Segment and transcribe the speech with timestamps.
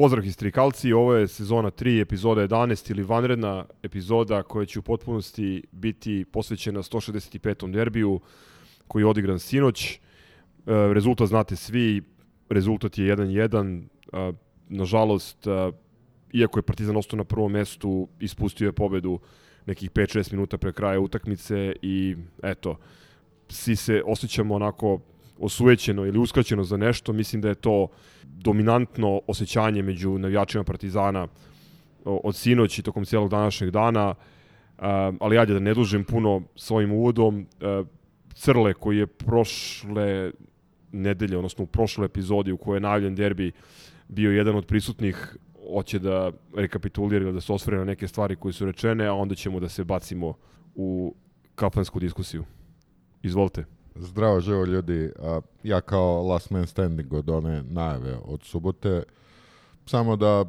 [0.00, 5.62] Pozdrav histrikalci, ovo je sezona 3, epizoda 11 ili vanredna epizoda koja će u potpunosti
[5.72, 7.70] biti posvećena 165.
[7.70, 8.20] derbiju
[8.88, 9.94] koji je odigran sinoć.
[9.94, 9.98] E,
[10.66, 12.02] rezultat znate svi,
[12.48, 13.82] rezultat je 1-1.
[14.12, 14.32] E,
[14.68, 15.46] nažalost,
[16.32, 19.18] iako je Partizan ostao na prvom mestu, ispustio je pobedu
[19.66, 22.76] nekih 5-6 minuta pre kraja utakmice i eto,
[23.48, 25.00] svi se osjećamo onako
[25.40, 27.88] osujećeno ili uskraćeno za nešto, mislim da je to
[28.22, 31.28] dominantno osjećanje među navijačima Partizana
[32.04, 34.14] od sinoć i tokom cijelog današnjeg dana,
[35.20, 37.46] ali ajde da ne dužem puno svojim uvodom.
[38.34, 40.32] Crle koji je prošle
[40.92, 43.52] nedelje, odnosno u prošloj epizodi u kojoj je najavljen derbi
[44.08, 45.36] bio jedan od prisutnih,
[45.74, 49.34] hoće da rekapitulira ili da se osvore na neke stvari koje su rečene, a onda
[49.34, 50.34] ćemo da se bacimo
[50.74, 51.14] u
[51.54, 52.44] kafansku diskusiju.
[53.22, 53.79] Izvolite.
[53.94, 55.10] Zdravo živo ljudi,
[55.62, 59.02] ja kao last man standing od one najave od subote,
[59.86, 60.44] samo da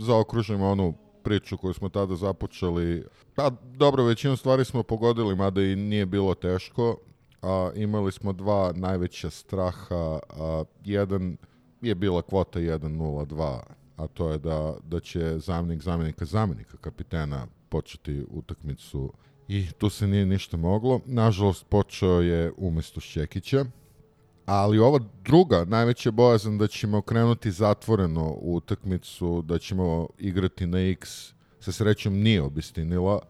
[0.00, 3.04] zaokružimo onu priču koju smo tada započeli.
[3.34, 6.96] Pa dobro, većinu stvari smo pogodili, mada i nije bilo teško.
[7.42, 10.18] A, imali smo dva najveća straha.
[10.30, 11.36] A, jedan
[11.80, 13.60] je bila kvota 1-0-2,
[13.96, 19.12] a to je da, da će zamjenik zamjenika zamjenika kapitena početi utakmicu
[19.48, 21.00] i tu se nije ništa moglo.
[21.06, 23.64] Nažalost, počeo je umesto Šćekića,
[24.46, 30.78] ali ova druga, najveća bojazan da ćemo krenuti zatvoreno u utakmicu, da ćemo igrati na
[30.78, 33.20] X, sa srećom nije obistinila.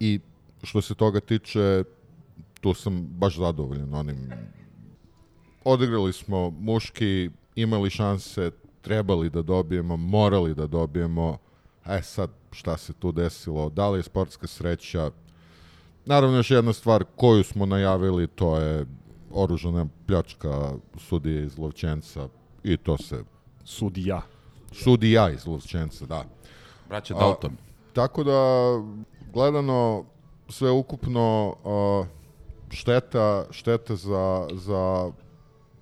[0.00, 0.20] I
[0.62, 1.84] što se toga tiče,
[2.60, 4.30] tu sam baš zadovoljan onim.
[5.64, 8.50] Odigrali smo muški, imali šanse,
[8.82, 11.38] trebali da dobijemo, morali da dobijemo,
[11.86, 15.10] e sad šta se tu desilo, da li je sportska sreća,
[16.06, 18.86] Naravno, još jedna stvar koju smo najavili, to je
[19.30, 22.28] oružana pljačka sudije iz Lovčenca
[22.64, 23.24] i to se...
[23.64, 24.22] Sudija.
[24.72, 26.24] Sudija iz Lovčenca, da.
[26.88, 27.50] Braća Dalton.
[27.50, 28.70] A, tako da,
[29.32, 30.04] gledano
[30.48, 32.04] sve ukupno a,
[32.70, 35.12] šteta, šteta za, za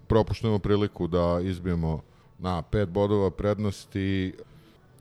[0.06, 2.00] propuštenu priliku da izbijemo
[2.38, 4.34] na pet bodova prednosti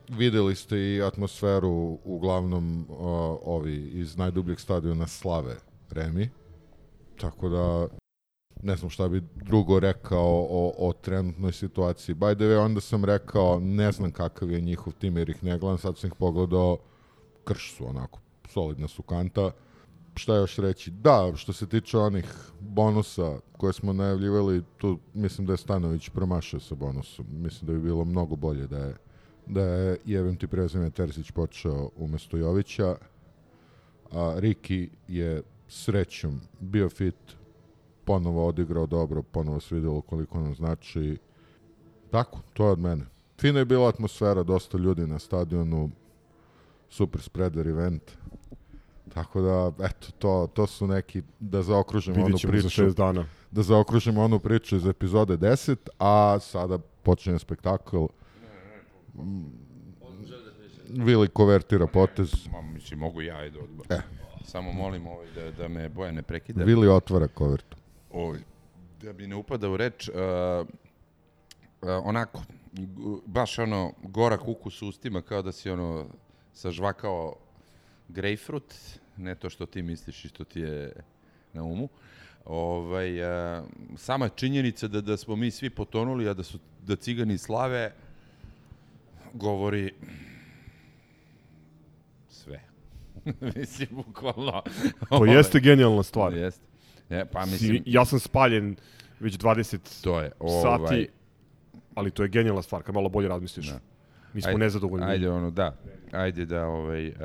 [0.09, 2.97] videli ste i atmosferu uglavnom uh,
[3.43, 5.55] ovi iz najdubljeg stadiona Slave
[5.91, 6.29] Remi.
[7.17, 7.87] Tako da
[8.63, 12.15] ne znam šta bi drugo rekao o, o trenutnoj situaciji.
[12.15, 15.57] By the way, onda sam rekao, ne znam kakav je njihov tim jer ih ne
[15.59, 16.77] gledam, sad sam ih pogledao,
[17.43, 18.19] krš su onako,
[18.49, 19.51] solidna su kanta.
[20.15, 20.91] Šta još reći?
[20.91, 22.25] Da, što se tiče onih
[22.59, 27.25] bonusa koje smo najavljivali, tu mislim da je Stanović promašao sa bonusom.
[27.29, 28.95] Mislim da bi bilo mnogo bolje da je
[29.45, 32.95] da je jevem ti prezime Terzić počeo umesto Jovića,
[34.11, 37.15] a Riki je srećom bio fit,
[38.05, 41.17] ponovo odigrao dobro, ponovo se videlo koliko nam znači.
[42.11, 43.05] Tako, to je od mene.
[43.39, 45.89] Fina je bila atmosfera, dosta ljudi na stadionu,
[46.89, 48.11] super spreader event.
[49.13, 52.63] Tako da, eto, to, to su neki, da zaokružimo onu priču.
[52.63, 53.25] za šest dana.
[53.51, 58.05] Da zaokružimo onu priču iz epizode 10, a sada počinje spektakl
[60.89, 62.31] Vili kovertira potez.
[62.51, 63.85] Ma, mislim, mogu ja, ajde odmah.
[63.89, 64.01] E.
[64.45, 66.63] Samo molim ovaj, da, da me Boja ne prekida.
[66.63, 67.77] Vili otvara kovertu.
[68.11, 68.39] Ovaj,
[69.01, 70.67] da bi ne upada u reč, uh, uh,
[71.81, 72.43] onako,
[73.25, 76.05] baš ono, gorak ukus ustima, kao da si ono,
[76.53, 77.35] sažvakao
[78.09, 78.73] grejpfrut,
[79.17, 80.93] ne to što ti misliš i što ti je
[81.53, 81.89] na umu.
[82.45, 83.65] Ovaj, uh,
[83.97, 87.93] sama činjenica da, da smo mi svi potonuli, a da su da cigani slave,
[89.33, 89.93] govori
[92.27, 92.61] sve.
[93.55, 94.63] mislim, bukvalno.
[95.09, 96.33] To jeste genijalna stvar.
[96.33, 96.65] Jeste.
[97.09, 97.83] Ja, pa mislim...
[97.85, 98.75] Ja sam spaljen
[99.19, 100.61] već 20 to je, ovaj...
[100.61, 101.07] sati,
[101.95, 103.67] ali to je genijalna stvar, kad malo bolje razmisliš.
[103.67, 103.79] Da.
[104.33, 105.05] Mi smo ajde, nezadovoljni.
[105.05, 105.75] Ajde, ono, da.
[106.11, 107.15] Ajde da, ovaj, uh,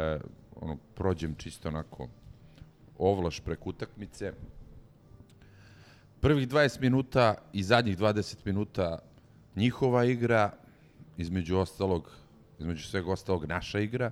[0.56, 2.08] ono, prođem čisto onako
[2.98, 4.32] ovlaš preko utakmice.
[6.20, 8.98] Prvih 20 minuta i zadnjih 20 minuta
[9.56, 10.50] njihova igra,
[11.18, 12.10] između ostalog,
[12.58, 14.10] između svega ostalog naša igra,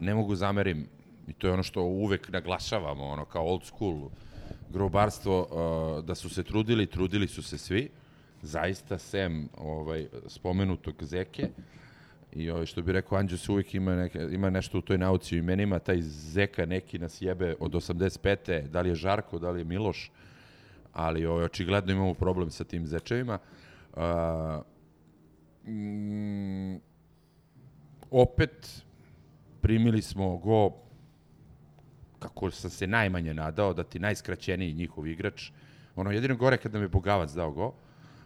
[0.00, 0.86] ne mogu zamerim,
[1.28, 4.08] i to je ono što uvek naglašavamo, ono kao old school
[4.70, 5.48] grobarstvo,
[6.06, 7.90] da su se trudili, trudili su se svi,
[8.42, 11.48] zaista sem ovaj, spomenutog Zeke,
[12.32, 15.38] I ovaj, što bi rekao, Anđus uvijek ima, neke, ima nešto u toj nauci u
[15.38, 18.68] imenima, taj Zeka neki nas jebe od 85.
[18.68, 20.10] Da li je Žarko, da li je Miloš,
[20.92, 23.38] ali ovaj, očigledno imamo problem sa tim Zečevima.
[23.96, 24.02] Uh,
[25.68, 26.80] mm,
[28.10, 28.82] opet
[29.60, 30.72] primili smo go
[32.18, 35.50] kako sam se najmanje nadao, da ti najskraćeniji njihov igrač,
[35.96, 37.72] ono jedino gore kad nam je Bogavac dao go,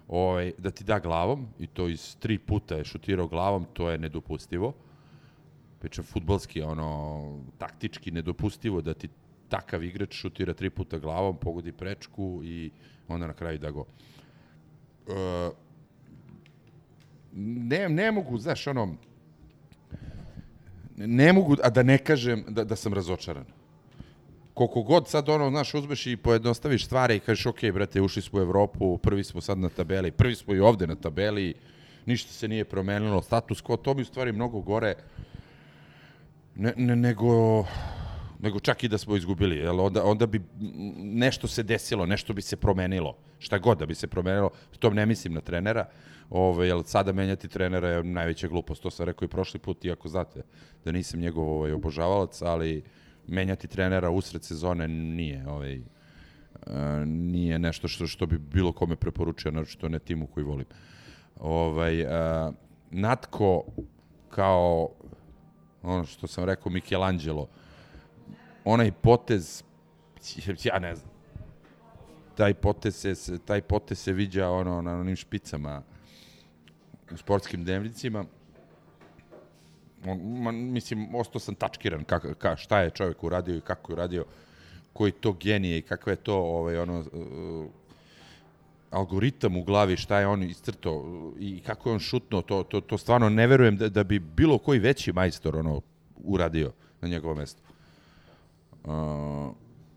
[0.08, 3.98] ovaj, da ti da glavom, i to iz tri puta je šutirao glavom, to je
[3.98, 4.72] nedopustivo.
[5.78, 9.08] Pričam, futbalski, ono, taktički nedopustivo da ti
[9.48, 12.70] takav igrač šutira tri puta glavom, pogodi prečku i
[13.08, 13.84] onda na kraju da go.
[15.08, 15.50] E,
[17.34, 18.96] ne, ne mogu, znaš, ono,
[20.96, 23.44] ne mogu, a da ne kažem da, da sam razočaran
[24.54, 28.38] koliko god sad ono, znaš, uzmeš i pojednostaviš stvari i kažeš, ok, brate, ušli smo
[28.38, 31.54] u Evropu, prvi smo sad na tabeli, prvi smo i ovde na tabeli,
[32.06, 34.94] ništa se nije promenilo, status quo, to bi u stvari mnogo gore
[36.54, 37.64] ne, ne, nego,
[38.38, 39.80] nego čak i da smo izgubili, jel?
[39.80, 40.42] Onda, onda bi
[40.98, 45.06] nešto se desilo, nešto bi se promenilo, šta god da bi se promenilo, to ne
[45.06, 45.88] mislim na trenera,
[46.34, 50.08] Ove, jel sada menjati trenera je najveća glupost, to sam rekao i prošli put, iako
[50.08, 50.42] znate
[50.84, 52.82] da nisam njegov ovaj, obožavalac, ali
[53.26, 56.72] menjati trenera usred sezone nije ovaj, uh,
[57.06, 60.66] nije nešto što što bi bilo kome preporučio, naročito ne timu koji volim.
[61.40, 62.54] Ovaj, uh,
[62.90, 63.64] Natko
[64.30, 64.88] kao
[65.82, 67.48] ono što sam rekao Michelangelo,
[68.64, 69.62] onaj potez,
[70.64, 71.10] ja ne znam,
[72.36, 75.82] taj potez se, taj potez se viđa ono, na onim špicama
[77.16, 78.24] sportskim dnevnicima,
[80.04, 84.24] man, mislim, ostao sam tačkiran ka, ka, šta je čovjek uradio i kako je uradio,
[84.92, 87.66] koji to genije i kakva je to ovaj, ono, uh,
[88.90, 92.98] algoritam u glavi, šta je on iscrtao i kako je on šutno, to, to, to
[92.98, 95.80] stvarno ne verujem da, da bi bilo koji veći majstor ono,
[96.24, 97.62] uradio na njegovom mestu.
[98.84, 98.92] Uh,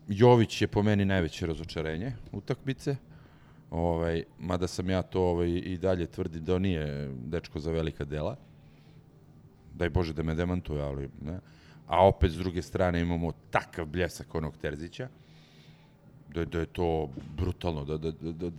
[0.08, 2.96] Jović je po meni najveće razočarenje utakmice.
[3.70, 8.04] Ovaj, mada sam ja to ovaj, i dalje tvrdi da on nije dečko za velika
[8.04, 8.36] dela
[9.76, 11.38] daj Bože da me demantuje, ali ne.
[11.86, 15.08] A opet s druge strane imamo takav bljesak onog Terzića,
[16.34, 18.50] da, da je to brutalno, da, da, da, da,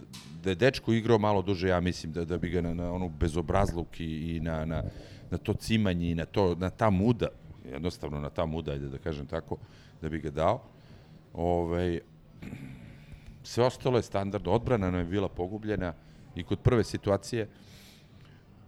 [0.43, 3.09] da je dečko igrao malo duže, ja mislim da, da bi ga na, na onu
[3.09, 4.83] bezobrazluk i, i na, na,
[5.31, 7.27] na to cimanje i na, to, na ta muda,
[7.71, 9.57] jednostavno na ta muda, ajde da kažem tako,
[10.01, 10.61] da bi ga dao.
[11.33, 11.99] Ove,
[13.47, 15.93] sve ostalo je standardno, odbrana nam je bila pogubljena
[16.35, 17.47] i kod prve situacije,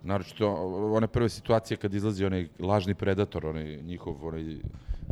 [0.04, 0.50] naročito
[0.96, 4.58] one prve situacije kad izlazi onaj lažni predator, onaj njihov, onaj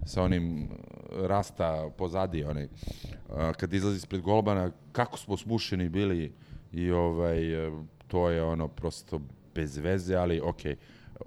[0.05, 0.69] sa onim uh,
[1.25, 6.31] rasta pozadi, onaj, uh, kad izlazi ispred golbana, kako smo smušeni bili
[6.71, 9.19] i ovaj, uh, to je ono prosto
[9.55, 10.77] bez veze, ali okej, okay.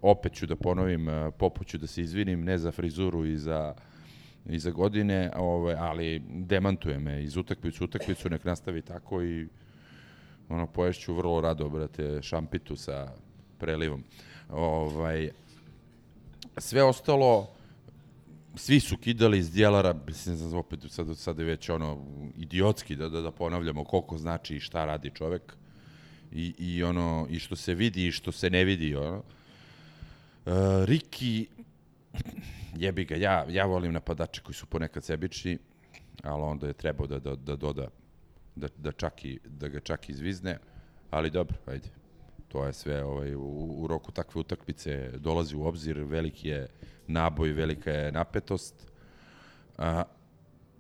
[0.03, 1.09] opet ću da ponovim,
[1.39, 3.75] popu ću da se izvinim, ne za frizuru i za
[4.45, 9.47] za godine, ovaj, ali demantuje me iz utakmicu utakmicu, nek nastavi tako i
[10.49, 13.13] ono, poješću vrlo rado, brate, šampitu sa
[13.59, 14.05] prelivom.
[14.49, 15.31] Ovaj,
[16.59, 17.49] sve ostalo,
[18.55, 22.05] svi su kidali iz djelara, mislim, opet sad, sad je već ono
[22.39, 25.57] idiotski da, da, da ponavljamo koliko znači i šta radi čovek
[26.33, 29.23] i, i ono i što se vidi i što se ne vidi ono.
[30.47, 30.53] Uh,
[30.85, 31.47] Riki
[32.77, 35.59] jebi ga, ja, ja volim napadače koji su ponekad sebični,
[36.23, 37.89] ali onda je trebao da, da, da doda
[38.55, 40.59] da, da, čak i, da ga čak izvizne,
[41.11, 41.89] ali dobro, ajde
[42.51, 46.69] to je sve ovaj, u, u roku takve utakmice dolazi u obzir, veliki je
[47.07, 48.75] naboj, velika je napetost.
[49.79, 50.03] A,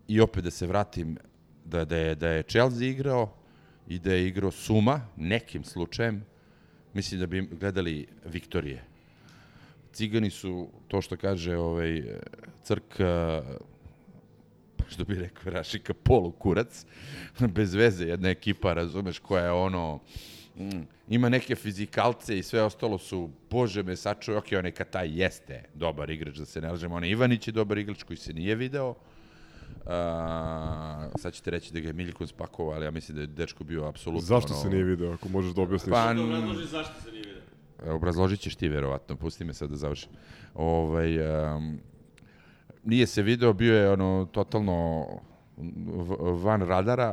[0.09, 1.19] I opet da se vratim,
[1.65, 3.35] da, da, je, da je Chelsea igrao
[3.89, 6.25] i da je igrao Suma, nekim slučajem,
[6.95, 8.85] mislim da bi gledali Viktorije.
[9.93, 12.03] Cigani su, to što kaže ovaj,
[12.63, 13.43] crka,
[14.89, 16.87] što bi rekao Rašika, polukurac,
[17.57, 20.01] bez veze jedna ekipa, razumeš, koja je ono,
[20.61, 20.83] Mm.
[21.09, 26.11] Ima neke fizikalce i sve ostalo su, bože me sačuje, ok, onaj Kataj jeste dobar
[26.11, 28.95] igrač, da se ne lažemo, onaj Ivanić je dobar igrač koji se nije video,
[29.81, 29.87] Uh,
[31.19, 33.85] sad ćete reći da ga je Miljkon spakovao, ali ja mislim da je dečko bio
[33.85, 34.27] apsolutno...
[34.27, 35.91] Zašto ono, se nije video, ako možeš da objasniš?
[35.91, 36.15] Pa,
[36.71, 37.20] zašto se nije.
[37.87, 40.11] Obrazložit ćeš ti verovatno, pusti me sad da završim.
[40.55, 41.79] Ovaj, um,
[42.85, 45.07] nije se video, bio je ono totalno
[46.43, 47.13] van radara.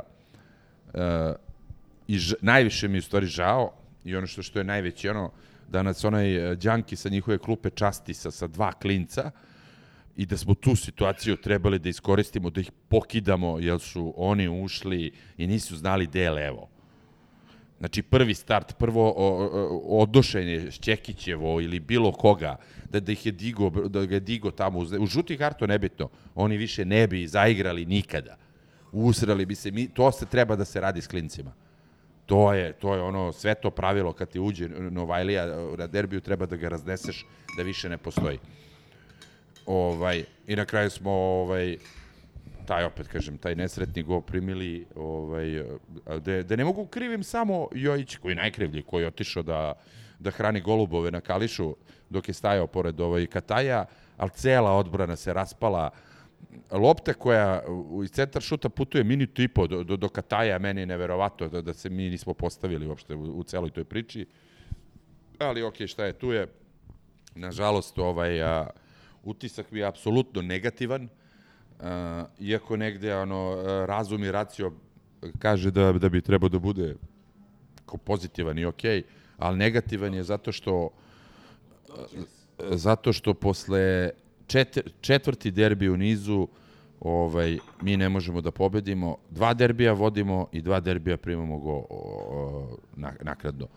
[0.93, 1.01] Uh,
[2.07, 3.71] i ž, najviše mi je u stvari žao
[4.03, 5.31] i ono što što je najveće ono
[5.69, 9.31] da nas onaj Đanki sa njihove klupe časti sa, sa dva klinca
[10.17, 15.11] i da smo tu situaciju trebali da iskoristimo, da ih pokidamo, jer su oni ušli
[15.37, 16.69] i nisu znali gde je levo.
[17.79, 19.11] Znači prvi start, prvo
[20.01, 22.57] odošenje Šćekićevo ili bilo koga,
[22.89, 26.57] da, da ih je digo, da ga je digo tamo, u žuti karto nebitno, oni
[26.57, 28.37] više ne bi zaigrali nikada.
[28.91, 31.53] Usrali bi se, mi, to se treba da se radi s klincima.
[32.25, 35.45] To je, to je ono sveto pravilo kad ti uđe Novajlija
[35.77, 37.25] na derbiju treba da ga razneseš
[37.57, 38.39] da više ne postoji.
[39.65, 41.77] Ovaj, I na kraju smo ovaj,
[42.67, 45.63] taj opet kažem, taj nesretni go primili, ovaj,
[46.19, 49.73] da, da ne mogu krivim samo Jojić, koji najkrivlji, koji je otišao da,
[50.19, 51.75] da hrani golubove na Kališu
[52.09, 53.85] dok je stajao pored ovaj Kataja,
[54.17, 55.89] ali cela odbrana se raspala,
[56.71, 57.63] lopta koja
[58.03, 61.61] iz centar šuta putuje minutu i po do, do, do Kataja, meni je neverovato da,
[61.61, 64.25] da se mi nismo postavili uopšte u, u celoj toj priči.
[65.39, 66.47] Ali ok, šta je, tu je,
[67.35, 68.67] nažalost, ovaj, a,
[69.23, 71.26] utisak mi je apsolutno negativan, a,
[72.39, 74.71] iako negde ono, razum i racio
[75.39, 76.95] kaže da, da bi trebao da bude
[78.03, 78.81] pozitivan i ok,
[79.37, 80.89] ali negativan je zato što
[82.59, 84.09] zato što posle
[84.47, 86.47] četir, četvrti derbi u nizu
[86.99, 89.17] ovaj, mi ne možemo da pobedimo.
[89.29, 92.77] Dva derbija vodimo i dva derbija primamo go o, o,
[93.21, 93.67] nakradno.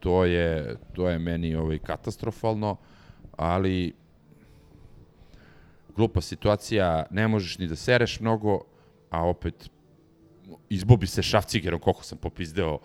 [0.00, 2.76] To je, to je meni ovaj, katastrofalno,
[3.36, 3.92] ali
[5.98, 8.60] glupa situacija, ne možeš ni da sereš mnogo,
[9.10, 9.70] a opet
[10.70, 12.78] izbobi se šafcigerom koliko sam popizdeo.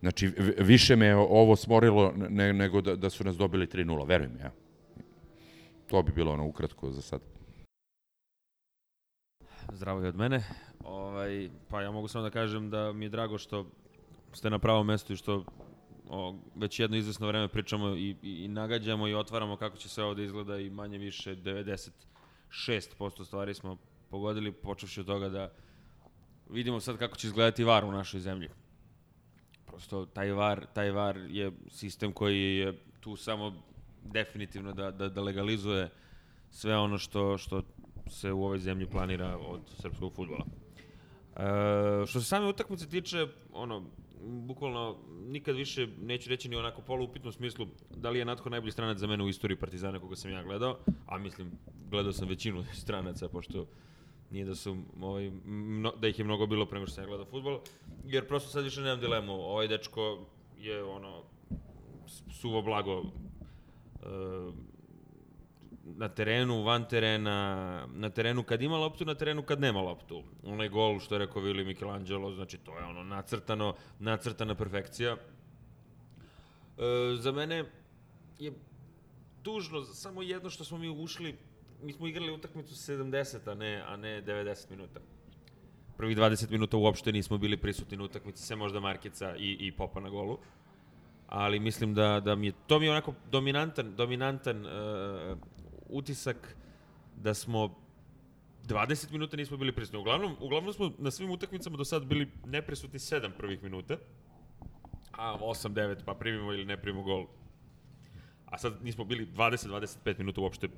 [0.00, 4.50] Znači, više me ovo smorilo ne, nego da, da su nas dobili 3-0, verujem ja
[5.86, 7.20] to bi bilo ono ukratko za sad.
[9.72, 10.44] Zdravo i od mene.
[10.84, 13.66] Ovaj, pa ja mogu samo da kažem da mi je drago što
[14.32, 15.44] ste na pravom mestu i što
[16.08, 20.04] o, već jedno izvesno vreme pričamo i, i, i nagađamo i otvaramo kako će sve
[20.04, 21.34] ovde izgleda i manje više
[22.50, 23.76] 96% stvari smo
[24.10, 25.52] pogodili, počevši od toga da
[26.50, 28.48] vidimo sad kako će izgledati VAR u našoj zemlji.
[29.66, 33.52] Prosto taj VAR, taj VAR je sistem koji je tu samo
[34.04, 35.90] definitivno da, da, da legalizuje
[36.50, 37.62] sve ono što, što
[38.10, 40.46] se u ovoj zemlji planira od srpskog futbola.
[41.36, 43.82] E, što se same utakmice tiče, ono,
[44.22, 48.98] bukvalno nikad više neću reći ni onako poluupitnom smislu da li je Natko najbolji stranac
[48.98, 51.50] za mene u istoriji Partizana koga sam ja gledao, a mislim
[51.90, 53.66] gledao sam većinu stranaca pošto
[54.30, 57.08] nije da su ovaj, mno, da ih je mnogo bilo pre nego što sam ja
[57.08, 57.60] gledao fudbal,
[58.04, 59.32] jer prosto sad više nemam dilemu.
[59.32, 60.26] Ovaj dečko
[60.58, 61.22] je ono
[62.30, 63.02] suvo blago
[65.94, 70.22] na terenu, van terena, na terenu kad ima loptu, na terenu kad nema loptu.
[70.44, 75.16] Onaj gol što je rekao Vili Michelangelo, znači to je ono nacrtano, nacrtana perfekcija.
[75.16, 75.18] E,
[77.16, 77.64] za mene
[78.38, 78.52] je
[79.42, 81.36] tužno samo jedno što smo mi ušli,
[81.82, 85.00] mi smo igrali utakmicu 70, a ne, a ne 90 minuta.
[85.96, 90.00] Prvi 20 minuta uopšte nismo bili prisutni na utakmici, sve možda Markica i, i Popa
[90.00, 90.38] na golu.
[91.28, 95.38] Ali mislim da, da mi je, to mi je onako dominantan, dominantan uh,
[95.88, 96.56] utisak
[97.16, 97.74] da smo
[98.68, 99.98] 20 minuta nismo bili prisutni.
[99.98, 103.96] Uglavnom, uglavnom smo na svim utakmicama do sad bili neprisutni 7 prvih minuta,
[105.12, 107.26] a 8-9 pa primimo ili ne primimo gol.
[108.46, 110.68] A sad nismo bili 20-25 minuta uopšte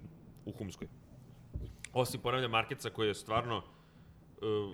[0.44, 0.88] u Humskoj.
[1.92, 3.62] Osim ponavlja Markeca koji je stvarno uh,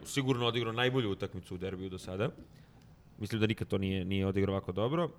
[0.04, 2.30] sigurno odigrao najbolju utakmicu u derbiju do sada.
[3.18, 5.10] Mislim da nikad to nije, nije odigrao ovako dobro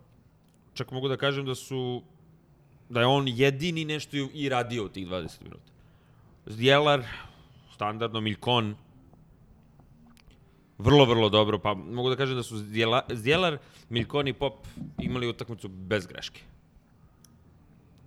[0.75, 2.03] čak mogu da kažem da su
[2.89, 5.71] da je on jedini nešto i radio u tih 20 minuta.
[6.45, 7.03] Zdjelar,
[7.73, 8.75] standardno Milkon,
[10.77, 13.57] vrlo, vrlo dobro, pa mogu da kažem da su Zdjela, Zdjelar,
[13.89, 14.67] Milkon i Pop
[15.01, 16.41] imali utakmicu bez greške.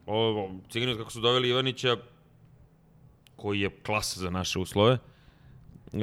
[0.06, 1.96] Ovo, Ciganit kako su doveli Ivanića,
[3.36, 5.98] koji je klasa za naše uslove, e,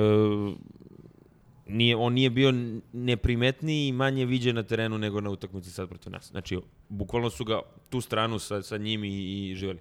[1.66, 2.54] nije, on nije bio
[2.94, 6.28] neprimetniji i manje viđen na terenu nego na utakmici sad protiv nas.
[6.32, 9.80] Znači, bukvalno su ga tu stranu sa, sa njim i, i živali.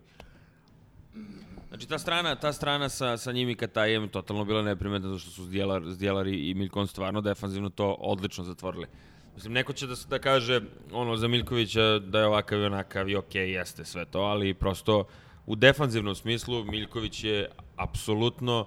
[1.68, 5.30] Znači, ta strana, ta strana sa, sa njim i Katajem totalno bila neprimetna, zato što
[5.30, 8.86] su Zdjelar, Zdjelar i, i Miljkon stvarno defanzivno to odlično zatvorili.
[9.34, 10.60] Mislim, neko će da, da kaže
[10.92, 14.54] ono za Miljkovića da je ovakav i onakav i okej, okay, jeste sve to, ali
[14.54, 15.04] prosto
[15.46, 18.60] u defanzivnom smislu Miljković je apsolutno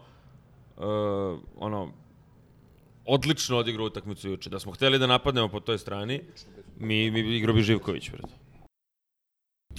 [0.78, 0.84] uh,
[1.56, 1.92] ono,
[3.08, 4.50] odlično odigrao utakmicu juče.
[4.50, 6.22] Da smo hteli da napadnemo po toj strani,
[6.80, 8.10] mi, mi igrao bi Živković.
[8.10, 8.26] Pred.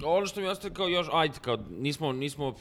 [0.05, 2.55] Ono što mi ostaje kao još, ajde, kao nismo, nismo,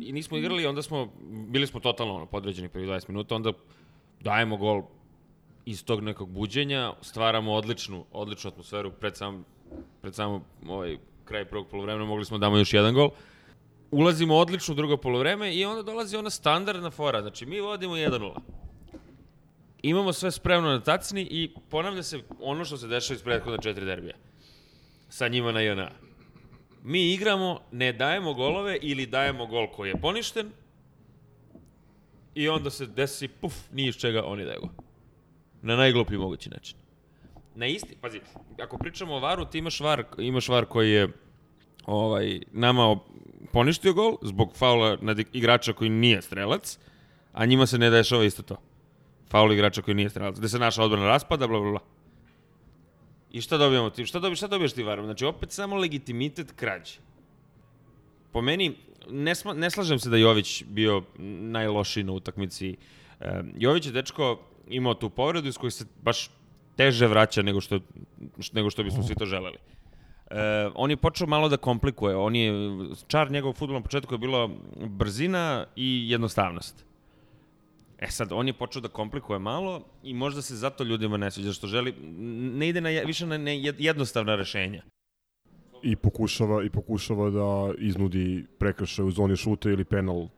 [0.00, 1.08] i nismo igrali, onda smo,
[1.48, 3.52] bili smo totalno ono, podređeni prvi 20 minuta, onda
[4.20, 4.82] dajemo gol
[5.64, 9.44] iz tog nekog buđenja, stvaramo odličnu, odličnu atmosferu pred sam,
[10.00, 13.10] pred samo ovaj, kraj prvog polovremena, mogli smo da damo još jedan gol.
[13.90, 18.34] Ulazimo odlično u drugo polovreme i onda dolazi ona standardna fora, znači mi vodimo 1-0
[19.82, 23.84] imamo sve spremno na tacni i ponavlja se ono što se dešava iz prethodna četiri
[23.84, 24.14] derbija.
[25.08, 25.90] Sa njima na JNA.
[26.82, 30.50] Mi igramo, ne dajemo golove ili dajemo gol koji je poništen
[32.34, 34.70] i onda se desi, puf, nije iz čega oni daju gol.
[35.62, 36.76] Na najgluplji mogući način.
[37.54, 38.20] Na isti, pazi,
[38.62, 41.08] ako pričamo o varu, ti imaš var, imaš var koji je
[41.86, 42.96] ovaj, nama
[43.52, 46.78] poništio gol zbog faula nad igrača koji nije strelac,
[47.32, 48.56] a njima se ne dešava isto to.
[49.30, 50.38] Faul igrača koji nije strelac.
[50.38, 51.80] Gde se naša odbrana raspada, bla, bla, bla.
[53.30, 54.06] I šta dobijamo ti?
[54.06, 55.04] Šta, dobiješ, šta dobiješ ti varom?
[55.04, 56.98] Znači, opet samo legitimitet krađe.
[58.32, 58.74] Po meni,
[59.10, 62.76] ne, sma, ne slažem se da Jović bio najlošiji na utakmici.
[63.20, 66.30] E, Jović je dečko imao tu povredu iz kojih se baš
[66.76, 67.80] teže vraća nego što,
[68.52, 69.58] nego što bismo svi to želeli.
[70.30, 72.16] E, on je počeo malo da komplikuje.
[72.16, 72.52] On je,
[73.06, 74.50] čar njegovog futbola na početku je bilo
[74.86, 76.89] brzina i jednostavnost.
[78.00, 81.52] E sad, on je počeo da komplikuje malo i možda se zato ljudima ne sviđa,
[81.52, 81.92] što želi,
[82.56, 84.82] ne ide na, više na ne, jednostavna rešenja.
[85.82, 90.28] i pokušava i pokušava da iznudi prekršaj u zoni šuta ili penal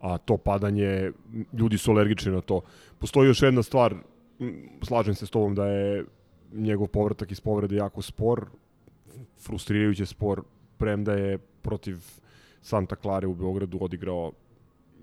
[0.00, 1.12] a to padanje
[1.52, 2.60] ljudi su alergični na to.
[2.98, 3.94] Postoji još jedna stvar,
[4.82, 6.04] slažem se s tobom da je
[6.52, 8.46] njegov povratak iz povrede jako spor,
[9.38, 10.42] frustrirajuće spor,
[10.78, 11.96] premda je protiv
[12.62, 14.32] Santa Klare u Beogradu odigrao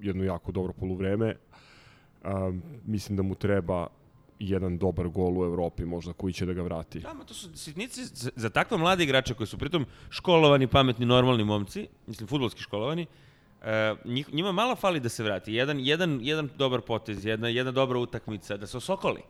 [0.01, 1.35] jedno jako dobro poluvreme.
[2.23, 3.87] Um, mislim da mu treba
[4.39, 6.99] jedan dobar gol u Evropi možda koji će da ga vrati.
[6.99, 11.05] Da, ma to su sitnici za, za takve mlade igrače koji su pritom školovani, pametni,
[11.05, 13.05] normalni momci, mislim, futbolski školovani,
[13.63, 15.53] e, njih, njima malo fali da se vrati.
[15.53, 19.21] Jedan, jedan, jedan dobar potez, jedna, jedna dobra utakmica, da se osokoli.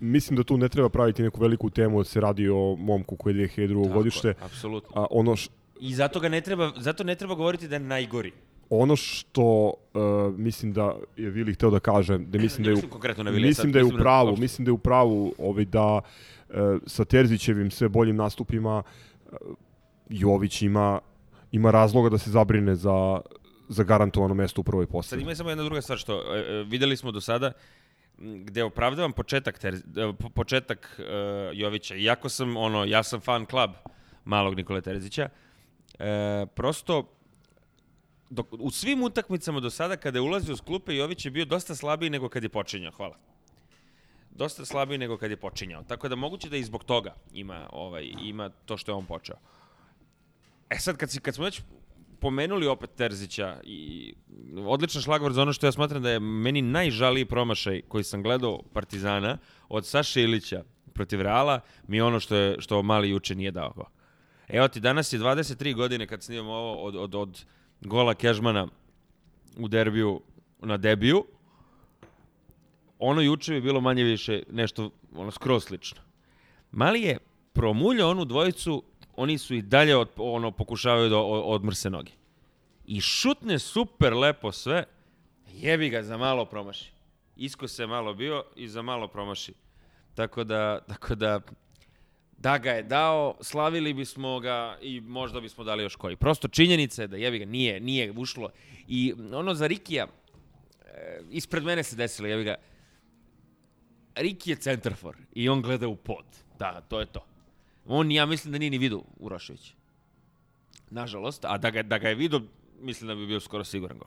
[0.00, 3.36] Mislim da tu ne treba praviti neku veliku temu da se radi o momku koji
[3.36, 3.82] je 2002.
[3.82, 4.34] Tako godište.
[4.40, 5.02] Apsolutno.
[5.02, 5.48] A ono, š,
[5.80, 8.32] I zato ga ne treba, zato ne treba govoriti da je najgori.
[8.70, 12.90] Ono što uh, mislim da je Vili hteo da kaže, da mislim da je u,
[12.90, 15.64] konkretno na Vilija, mislim sad da je u pravu, mislim da je u pravu ovaj
[15.64, 16.54] da uh,
[16.86, 19.38] sa Terzićevim sve boljim nastupima uh,
[20.08, 21.00] Jović ima
[21.52, 23.20] ima razloga da se zabrine za
[23.68, 25.22] za garantovano mesto u prvoj Sad postavi.
[25.22, 27.52] ima samo jedna druga stvar što e, e, videli smo do sada
[28.18, 29.74] gde opravdavam početak ter,
[30.18, 31.02] po- početak e,
[31.52, 31.94] Jovića.
[31.94, 33.70] Iako sam ono ja sam fan klub
[34.24, 35.28] malog Nikole Terzića.
[35.98, 37.15] E, prosto
[38.30, 41.74] dok, u svim utakmicama do sada kada je ulazio s klupe Jović je bio dosta
[41.74, 42.92] slabiji nego kad je počinjao.
[42.92, 43.16] Hvala.
[44.30, 45.82] Dosta slabiji nego kad je počinjao.
[45.82, 49.36] Tako da moguće da i zbog toga ima ovaj ima to što je on počeo.
[50.70, 51.62] E sad, kad, si, kad smo već
[52.20, 54.14] pomenuli opet Terzića i
[54.66, 58.62] odličan šlagvor za ono što ja smatram da je meni najžaliji promašaj koji sam gledao
[58.72, 63.50] Partizana od Saše Ilića protiv Reala mi je ono što, je, što mali juče nije
[63.50, 63.90] dao.
[64.48, 67.44] Evo ti, danas je 23 godine kad snimamo ovo od, od, od
[67.80, 68.68] gola Kežmana
[69.58, 70.20] u derbiju
[70.58, 71.24] na debiju.
[72.98, 76.00] Ono juče bi bilo manje više nešto ono skroz slično.
[76.70, 77.18] Mali je
[77.52, 78.82] promuljao onu dvojicu,
[79.16, 82.12] oni su i dalje od, ono pokušavaju da odmrse noge.
[82.86, 84.84] I šutne super lepo sve,
[85.52, 86.92] jebi ga za malo promaši.
[87.36, 89.54] Isko se malo bio i za malo promaši.
[90.14, 91.40] Tako da, tako da,
[92.38, 96.16] da ga je dao, slavili bismo ga i možda bismo dali još koji.
[96.16, 98.50] Prosto činjenica je da jebi ga, nije, nije ušlo.
[98.88, 100.06] I ono za Rikija,
[100.86, 102.54] e, ispred mene se desilo, jebi ga,
[104.16, 106.24] Riki je centarfor i on gleda u pod.
[106.58, 107.24] Da, to je to.
[107.86, 109.74] On, ja mislim da nije ni vidio Urošević.
[110.90, 112.40] Nažalost, a da ga, da ga je vidio,
[112.80, 114.06] mislim da bi bio skoro siguran go.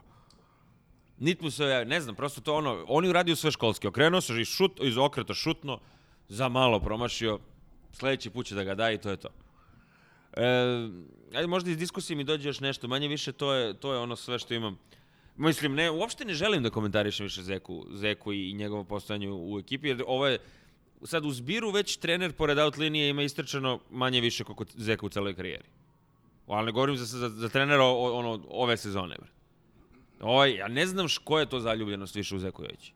[1.20, 3.88] Nit mu se, ne znam, prosto to ono, on je uradio sve školski.
[3.88, 5.80] Okrenuo se šut, iz okreta šutno,
[6.28, 7.39] za malo promašio,
[7.91, 9.30] sledeći put će da ga da i to je to.
[10.34, 10.45] E,
[11.34, 14.15] ajde, možda iz diskusije mi dođe još nešto, manje više to je, to je ono
[14.15, 14.80] sve što imam.
[15.38, 19.88] Mislim, ne, uopšte ne želim da komentarišem više Zeku, Zeku i, njegovo postojanje u, ekipi,
[19.88, 20.39] jer ovo je,
[21.04, 25.10] sad u zbiru već trener pored out linije ima istrčano manje više koliko Zeka u
[25.10, 25.63] celoj karijeri.
[26.47, 29.15] Ali ne govorim za, za, za trenera o, ono, ove sezone.
[29.19, 29.30] Bre.
[30.19, 32.93] Ovaj, ja ne znam š, koja je to zaljubljenost više u Zeku Jovića.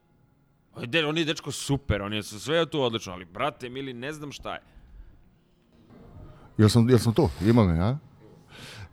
[0.75, 4.31] Ovaj, on je dečko super, on je sve tu odlično, ali brate, mili, ne znam
[4.31, 4.61] šta je.
[6.63, 7.29] Jel sam, jel sam to?
[7.45, 7.97] Ima me, a?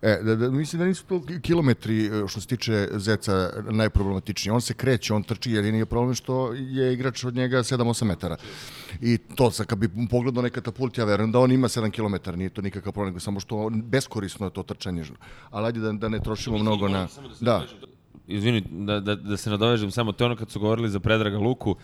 [0.02, 4.52] E, da, da, mislim da nisu to kilometri e, što se tiče Zeca najproblematičniji.
[4.52, 8.36] On se kreće, on trči, jer nije problem što je igrač od njega 7-8 metara.
[9.00, 12.38] I to sad, kad bi pogledao neka katapult, ja verujem da on ima 7 km,
[12.38, 15.04] nije to nikakav problem, samo što on, beskorisno je to trčanje.
[15.50, 17.08] Ali ajde da, da ne trošimo mnogo na...
[17.40, 17.62] Da,
[18.26, 21.38] Izvini, da, da, da se nadovežem samo, to je ono kad su govorili za Predraga
[21.38, 21.76] Luku,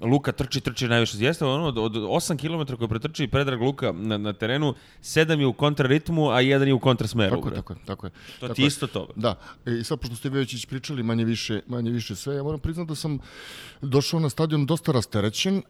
[0.00, 1.18] Luka trči, trči najviše.
[1.18, 5.46] Jeste ono, od, od 8 km koje pretrči Predrag Luka na, na terenu, 7 je
[5.46, 7.36] u kontraritmu, a jedan je u kontrasmeru.
[7.36, 8.10] Tako je, tako je, tako je.
[8.10, 8.66] To Tako ti je.
[8.66, 9.08] isto to.
[9.16, 9.34] Da,
[9.66, 12.88] e, i sad pošto ste već ispričali manje više, manje više sve, ja moram priznati
[12.88, 13.18] da sam
[13.82, 15.62] došao na stadion dosta rasterećen, e,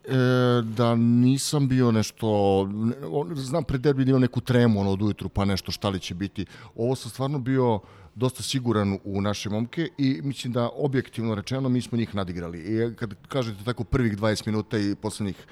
[0.65, 2.27] da nisam bio nešto,
[2.67, 5.89] ne, on- znam pred derbi da imam neku tremu ono od ujutru pa nešto šta
[5.89, 6.47] li će biti.
[6.77, 7.81] Ovo sam stvarno bio
[8.15, 12.59] dosta siguran u naše momke i mislim da objektivno rečeno mi smo njih nadigrali.
[12.59, 15.47] I kad kažete tako prvih 20 minuta i poslednjih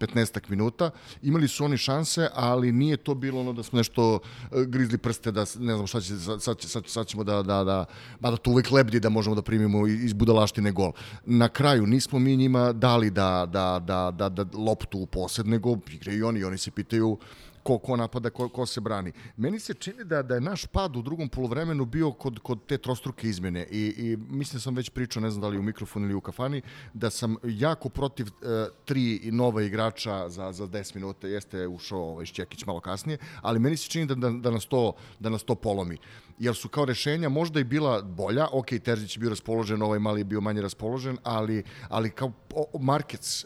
[0.00, 0.90] 15 minuta.
[1.22, 5.32] Imali su oni šanse, ali nije to bilo ono da smo nešto e, grizli prste,
[5.32, 7.84] da ne znam šta će, sad, sad, sad, sad ćemo da, da, da,
[8.20, 10.92] mada to uvek lebdi da možemo da primimo iz budalaštine gol.
[11.24, 15.78] Na kraju nismo mi njima dali da, da, da, da, da loptu u posed, nego
[15.92, 17.18] igraju i oni, oni se pitaju
[17.66, 19.12] ko, ko napada, ko, ko se brani.
[19.36, 22.78] Meni se čini da, da je naš pad u drugom polovremenu bio kod, kod te
[22.78, 26.06] trostruke izmene i, i mislim da sam već pričao, ne znam da li u mikrofonu
[26.06, 26.62] ili u kafani,
[26.94, 32.26] da sam jako protiv e, tri nova igrača za, za 10 minuta, jeste ušao ovaj
[32.26, 35.54] Šćekić malo kasnije, ali meni se čini da, da, da, nas, to, da nas to
[35.54, 35.98] polomi.
[36.38, 40.20] Jer su kao rešenja možda i bila bolja, ok, Terzić je bio raspoložen, ovaj mali
[40.20, 42.66] je bio manje raspoložen, ali, ali kao o,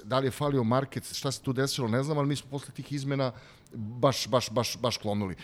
[0.04, 2.74] da li je falio Markec, šta se tu desilo, ne znam, ali mi smo posle
[2.74, 3.33] tih izmena
[3.74, 5.35] baš, baš, baš, baš klonuli.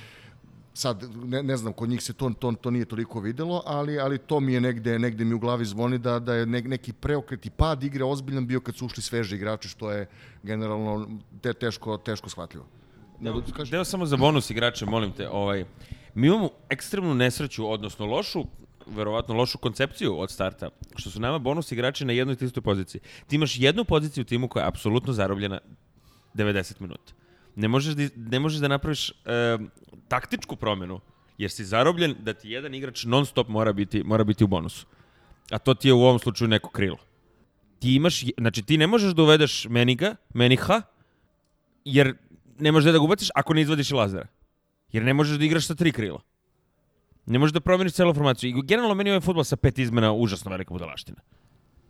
[0.75, 4.19] Sad, ne, ne znam, kod njih se to, to, to nije toliko videlo, ali, ali
[4.19, 7.47] to mi je negde, negde mi u glavi zvoni da, da je ne, neki preokret
[7.47, 10.07] i pad igre ozbiljan bio kad su ušli sveži igrači, što je
[10.43, 11.09] generalno
[11.43, 12.67] te, teško, teško shvatljivo.
[13.21, 15.29] Nego, kaži, Deo samo za bonus igrače, molim te.
[15.29, 15.65] Ovaj,
[16.15, 18.45] mi imamo ekstremnu nesreću, odnosno lošu,
[18.87, 23.01] verovatno lošu koncepciju od starta, što su nama bonus igrači na jednoj te istoj poziciji.
[23.27, 25.61] Ti imaš jednu poziciju u timu koja je apsolutno zarobljena
[26.35, 27.13] 90 minuta.
[27.57, 29.15] Ne možeš da, ne možeš da napraviš e,
[30.09, 31.01] taktičku promenu,
[31.39, 34.87] jer si zarobljen da ti jedan igrač non stop mora biti, mora biti u bonusu.
[35.51, 36.99] A to ti je u ovom slučaju neko krilo.
[37.79, 40.83] Ti imaš, znači ti ne možeš da uvedeš Meniga, Meniha,
[41.85, 42.15] jer
[42.59, 44.27] ne možeš da ga ubaciš ako ne izvadiš Lazara.
[44.93, 46.21] Jer ne možeš da igraš sa tri krila.
[47.27, 48.51] Ne možeš da promeniš celu formaciju.
[48.59, 51.21] I generalno meni ovaj futbol sa pet izmena užasno velika budalaština.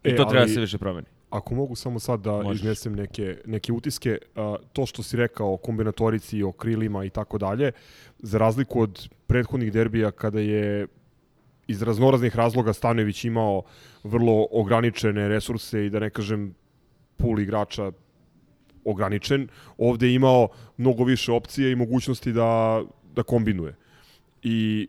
[0.04, 1.06] I E, to treba ali- da se više promeni.
[1.30, 2.60] Ako mogu samo sad da Možeš.
[2.60, 7.38] iznesem neke, neke utiske, a, to što si rekao o kombinatorici, o krilima i tako
[7.38, 7.72] dalje,
[8.18, 10.86] za razliku od prethodnih derbija kada je
[11.66, 13.62] iz raznoraznih razloga Stanović imao
[14.04, 16.54] vrlo ograničene resurse i da ne kažem
[17.16, 17.92] pul igrača
[18.84, 22.82] ograničen, ovde je imao mnogo više opcije i mogućnosti da,
[23.14, 23.74] da kombinuje.
[24.42, 24.88] I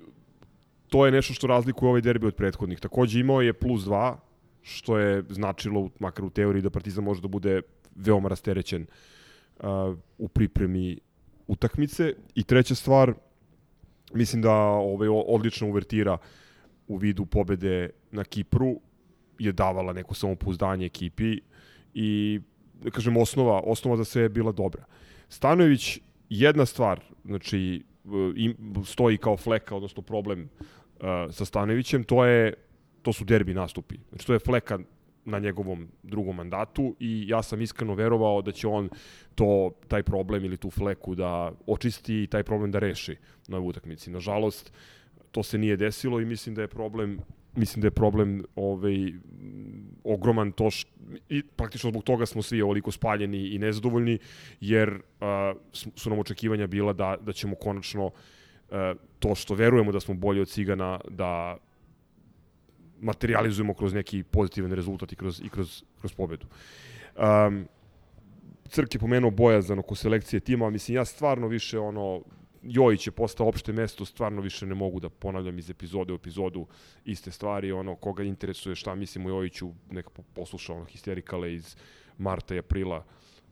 [0.90, 2.80] to je nešto što razlikuje ovaj derbi od prethodnih.
[2.80, 4.16] Takođe imao je plus 2,
[4.68, 7.62] što je značilo, makar u teoriji, da Partizan može da bude
[7.96, 8.86] veoma rasterećen
[9.60, 9.66] uh,
[10.18, 11.00] u pripremi
[11.48, 12.14] utakmice.
[12.36, 13.14] I treća stvar,
[14.14, 16.18] mislim da ovaj, odlična uvertira
[16.88, 18.80] u vidu pobede na Kipru
[19.40, 21.40] je davala neko samopouzdanje ekipi
[21.94, 22.40] i
[22.84, 24.84] da kažem osnova, osnova za sve je bila dobra.
[25.30, 26.00] Stanojević
[26.30, 32.54] jedna stvar, znači e, im, stoji kao fleka, odnosno problem uh, sa Stanojevićem, to je
[33.08, 33.96] to su derbi nastupi.
[34.10, 34.80] Znači to je fleka
[35.26, 38.90] na njegovom drugom mandatu i ja sam iskreno verovao da će on
[39.36, 43.16] to taj problem ili tu fleku da očisti i taj problem da reši
[43.48, 44.12] na ovoj utakmici.
[44.12, 44.74] Nažalost,
[45.32, 47.20] to se nije desilo i mislim da je problem
[47.56, 48.98] mislim da je problem ovaj
[50.04, 50.88] ogroman to š,
[51.30, 54.18] i praktično zbog toga smo svi ovoliko spaljeni i nezadovoljni
[54.62, 58.12] jer a, su nam očekivanja bila da da ćemo konačno
[58.72, 61.58] a, to što verujemo da smo bolji od Cigana da
[63.02, 66.46] materializujemo kroz neki pozitivan rezultat i kroz, i kroz, kroz pobedu.
[67.16, 67.68] Um,
[68.70, 72.22] Crk je pomenuo bojazan oko selekcije tima, mislim ja stvarno više ono
[72.64, 76.68] Jojić je postao opšte mesto, stvarno više ne mogu da ponavljam iz epizode u epizodu
[77.06, 81.76] iste stvari, ono koga interesuje šta mislim o Jojiću, neka po- posluša ono histerikale iz
[82.18, 83.06] marta i aprila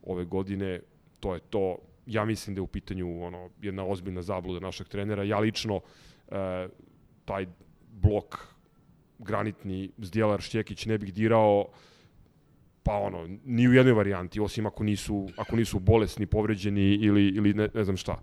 [0.04, 0.80] ove godine,
[1.20, 1.78] to je to.
[2.06, 5.24] Ja mislim da je u pitanju ono jedna ozbiljna zabluda našeg trenera.
[5.24, 5.82] Ja lično
[6.28, 6.68] e,
[7.26, 7.48] taj
[7.92, 8.55] blok
[9.20, 11.66] granitni Zdjelar Šćekić ne bih dirao
[12.86, 17.54] pa ono, ni u jednoj varijanti, osim ako nisu, ako nisu bolesni, povređeni ili, ili
[17.54, 18.20] ne, ne znam šta.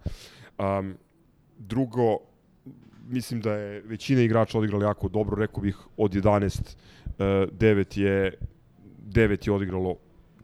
[0.58, 0.94] Um,
[1.58, 2.18] drugo,
[3.08, 6.76] mislim da je većina igrača odigrala jako dobro, rekao bih od 11,
[7.06, 8.38] uh, 9 je
[9.08, 9.96] 9 je odigralo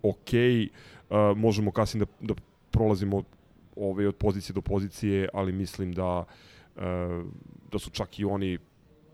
[0.03, 3.23] ok, uh, možemo kasnije da, da prolazimo
[3.77, 6.25] ovaj, od pozicije do pozicije, ali mislim da
[6.77, 6.83] uh,
[7.73, 8.59] da su čak i oni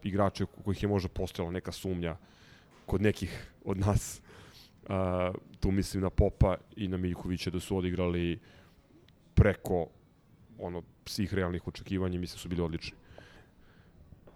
[0.05, 2.17] igrači oko kojih je možda postojala neka sumnja
[2.87, 4.21] kod nekih od nas
[4.83, 8.39] uh, tu mislim na Popa i na Miljkovića da su odigrali
[9.35, 9.87] preko
[10.59, 12.97] ono svih realnih očekivanja, mislim da su bili odlični.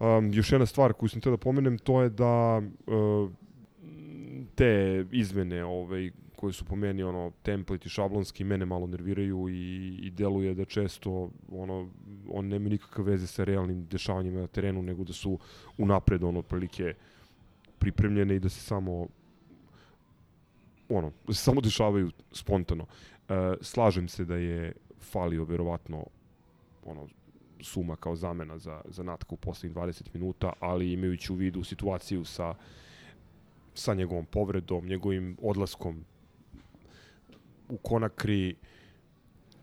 [0.00, 3.30] Um, još jedna stvar koju sam te da pomenem, to je da uh,
[4.54, 9.96] te izmene ovaj, koje su po meni ono template i šablonski mene malo nerviraju i,
[10.02, 11.88] i deluje da često ono
[12.30, 15.38] on nema nikakve veze sa realnim dešavanjima na terenu nego da su
[15.78, 16.94] unapred ono otprilike
[17.78, 19.06] pripremljene i da se samo
[20.88, 22.86] ono, da se samo dešavaju spontano.
[23.28, 26.04] E, slažem se da je falio verovatno
[26.84, 27.08] ono
[27.60, 32.24] suma kao zamena za, za Natka u poslednjih 20 minuta, ali imajući u vidu situaciju
[32.24, 32.54] sa
[33.78, 36.04] sa njegovom povredom, njegovim odlaskom
[37.68, 38.54] u konakri,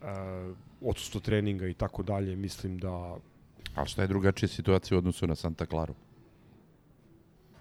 [0.02, 3.16] uh, odsustvo treninga i tako dalje, mislim da
[3.74, 5.94] A šta je drugačija situacija u odnosu na Santa Claru?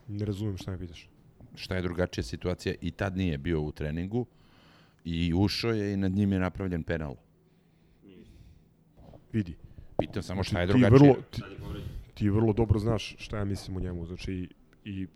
[0.08, 1.10] ne razumem šta me pitaš.
[1.56, 2.76] Šta je drugačija situacija?
[2.82, 4.26] I tad nije bio u treningu
[5.06, 7.16] i ušao je i nad njim je napravljen penal.
[9.34, 9.56] Vidi.
[9.98, 11.12] Pitam samo šta je Znači, ti drugačije.
[11.12, 11.42] vrlo, ti,
[12.14, 14.50] ti vrlo dobro znaš šta ja mislim o njemu, znači i,
[14.86, 15.08] i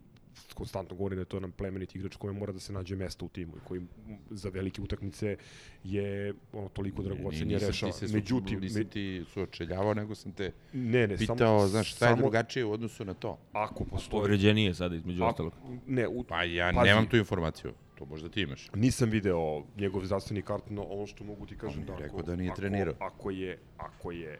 [0.53, 3.29] konstantno govorim da je to nam plemeniti igrač kojem mora da se nađe mesto u
[3.29, 3.81] timu i koji
[4.29, 5.37] za velike utakmice
[5.83, 7.91] je ono toliko dragocen je Nisam rešao.
[7.91, 12.05] ti Međutim, nisam me, ti suočeljavao, nego sam te ne, ne, pitao, samo, znaš, šta
[12.05, 13.37] je samo drugačije u odnosu na to?
[13.53, 14.21] ako postoji...
[14.21, 15.53] Povređenije sada između Ako, ostalog.
[15.87, 16.87] ne, u, Pa ja Pazi.
[16.87, 17.73] nemam tu informaciju.
[17.95, 18.69] To možda ti imaš.
[18.75, 22.35] Nisam video njegov zdravstveni karton, no ono što mogu ti kažem da je ako, da
[22.35, 22.93] nije ako, trenirao.
[22.99, 24.33] Ako je, ako je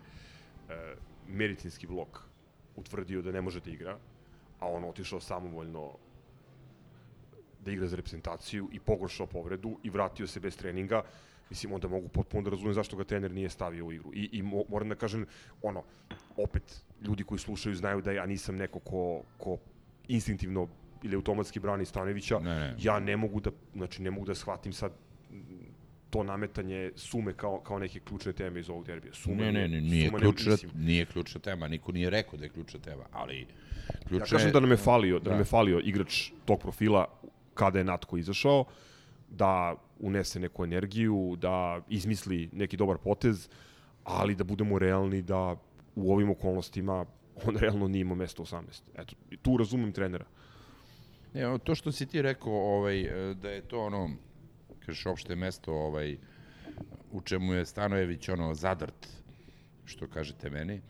[0.69, 0.95] e,
[1.27, 2.19] medicinski blok
[2.75, 3.97] utvrdio da ne može da igra,
[4.59, 5.91] a on otišao samovoljno
[7.65, 11.03] da igra za reprezentaciju i pogoršao povredu i vratio se bez treninga,
[11.49, 14.11] mislim, onda mogu potpuno da razumem zašto ga trener nije stavio u igru.
[14.13, 15.25] I, i mo, moram da kažem,
[15.61, 15.83] ono,
[16.37, 19.57] opet, ljudi koji slušaju znaju da ja nisam neko ko, ko
[20.07, 20.67] instinktivno
[21.03, 22.75] ili automatski brani Stanovića, Ne, ne.
[22.79, 24.91] ja ne mogu da, znači ne mogu da shvatim sad
[26.09, 29.13] to nametanje sume kao, kao neke ključne teme iz ovog derbija.
[29.13, 31.67] Suma Ne, ne, ne, nije, suma ključna, mislim, nije ključna tema.
[31.67, 33.47] Niko nije rekao da je ključna tema, ali
[34.07, 35.29] ključna Ja kažem da nam je falio, da, Da.
[35.29, 37.05] nam je falio igrač tog profila
[37.53, 38.65] kada je Natko izašao,
[39.29, 43.49] da unese neku energiju, da izmisli neki dobar potez,
[44.03, 45.55] ali da budemo realni da
[45.95, 47.05] u ovim okolnostima
[47.45, 48.81] on realno nije imao mesto 18.
[48.95, 50.25] Eto, tu razumem trenera.
[51.33, 54.09] Ne, to što si ti rekao, ovaj, e, da je to ono,
[54.89, 56.17] kažeš, opšte mesto, ovaj,
[57.11, 59.07] u čemu je Stanojević, ono, zadrt,
[59.85, 60.81] što kažete meni,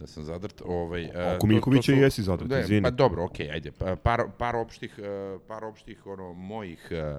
[0.00, 1.04] da sam zadrt, ovaj...
[1.04, 2.82] e, Oko Miljkovića su- i jesi zadrt, ne, izvini.
[2.82, 7.18] Pa dobro, okej, ajde, pa, par, par opštih, e, par opštih, ono, mojih e,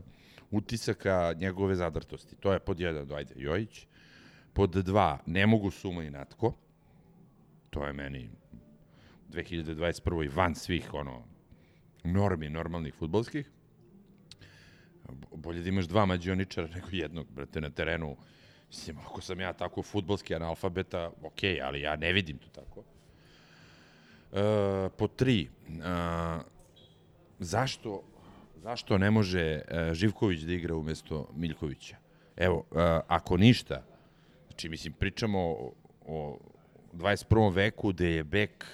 [0.51, 2.35] utisaka njegove zadrtosti.
[2.35, 3.87] To je pod jedan, ajde, Jojić.
[4.53, 6.53] Pod dva, ne mogu Suma i Natko.
[7.69, 8.29] To je meni
[9.29, 10.35] 2021.
[10.35, 11.23] van svih, ono,
[12.03, 13.51] normi normalnih futbolskih.
[15.11, 18.15] Bo- Bolje da imaš dva mađioničara nego jednog, brate, na terenu.
[18.69, 22.83] Mislim, ako sam ja tako futbolski analfabeta, okej, ali ja ne vidim to tako.
[24.33, 25.49] E, po tri, e,
[27.39, 28.03] zašto,
[28.55, 31.95] zašto ne može e, Živković da igra umesto Miljkovića?
[32.37, 32.75] Evo, e,
[33.07, 33.83] ako ništa,
[34.47, 35.73] znači, mislim, pričamo o,
[36.05, 36.39] o
[36.93, 37.53] 21.
[37.53, 38.65] veku gde je bek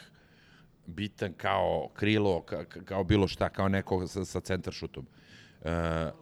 [0.85, 5.05] bitan kao krilo, ka, ka- kao bilo šta, kao neko sa, sa centaršutom.
[5.05, 5.24] E,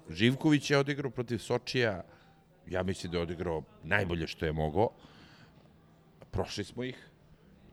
[0.09, 2.03] Živković je odigrao protiv Sočija,
[2.67, 4.89] ja mislim da je odigrao najbolje što je mogao.
[6.31, 7.09] Prošli smo ih.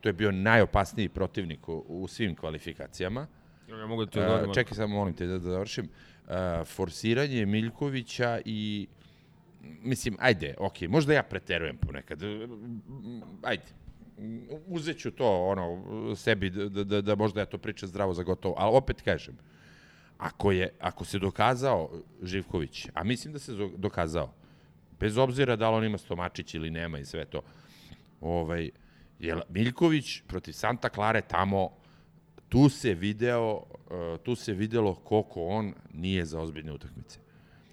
[0.00, 3.26] To je bio najopasniji protivnik u, u svim kvalifikacijama.
[3.68, 4.54] Ja mogu da ti E, odgovorim.
[4.54, 5.88] čekaj samo, molim te da, da završim.
[6.28, 8.87] E, forsiranje Miljkovića i
[9.62, 12.20] mislim, ajde, ok, možda ja preterujem ponekad.
[13.42, 13.62] Ajde,
[14.66, 15.85] uzet ću to, ono,
[16.16, 19.37] sebi, da, da, da možda ja to pričam zdravo za gotovo, ali opet kažem,
[20.20, 21.90] ako, je, ako se dokazao
[22.22, 24.33] Živković, a mislim da se dokazao,
[25.00, 27.40] bez obzira da li on ima stomačić ili nema i sve to,
[28.20, 28.70] ovaj,
[29.18, 31.70] je Miljković protiv Santa Klare tamo,
[32.48, 33.62] tu se video, uh,
[34.22, 37.18] tu se videlo koliko on nije za ozbiljne utakmice.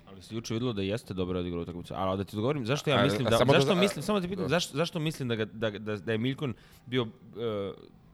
[0.05, 1.93] Ali se juče videlo da jeste dobro odigrao utakmicu.
[1.97, 4.03] Ali da ti odgovorim, zašto ja A, mislim a da, samo da- zašto a- mislim,
[4.03, 4.49] samo da ti pitam, da.
[4.49, 6.53] zašto, zašto mislim da, ga, da, da, da je Miljkon
[6.85, 7.09] bio uh,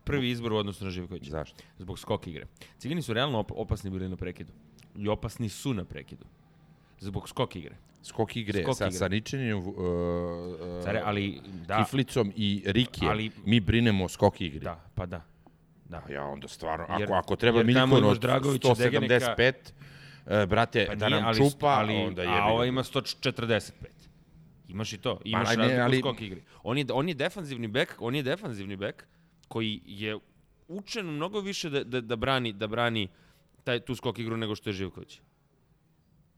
[0.04, 1.32] prvi izbor u odnosu na Živkovića?
[1.32, 1.64] Zašto?
[1.80, 2.46] Zbog skok igre.
[2.78, 4.52] Cigani su realno op opasni bili na prekidu.
[4.96, 6.26] I opasni su na prekidu.
[7.00, 7.76] Zbog skok igre.
[8.04, 8.98] Skok igre Skok sa, igre.
[8.98, 9.74] sa Ničenjem, uh, uh,
[10.84, 14.60] Care, ali da, Kiflicom i Rikijem, Ali- mi brinemo o skok igri.
[14.60, 15.22] da, pa da.
[15.86, 16.02] Da.
[16.10, 19.54] Ja onda stvarno, Jer- ako, ako treba Miljkon od Dragovića, 175,
[20.26, 22.28] uh, brate, Pa da nije, nam ali, čupa, ali, onda je...
[22.30, 23.72] a ova ima 145.
[24.70, 25.20] Imaš i to.
[25.26, 26.42] Imaš ne, razliku ali- skok igri.
[26.64, 29.08] On je, on je defanzivni bek, on je defanzivni bek
[29.54, 30.18] koji je
[30.68, 33.08] učen mnogo više da, da, da brani, da brani
[33.64, 35.20] taj, tu skok igru nego što je Živković.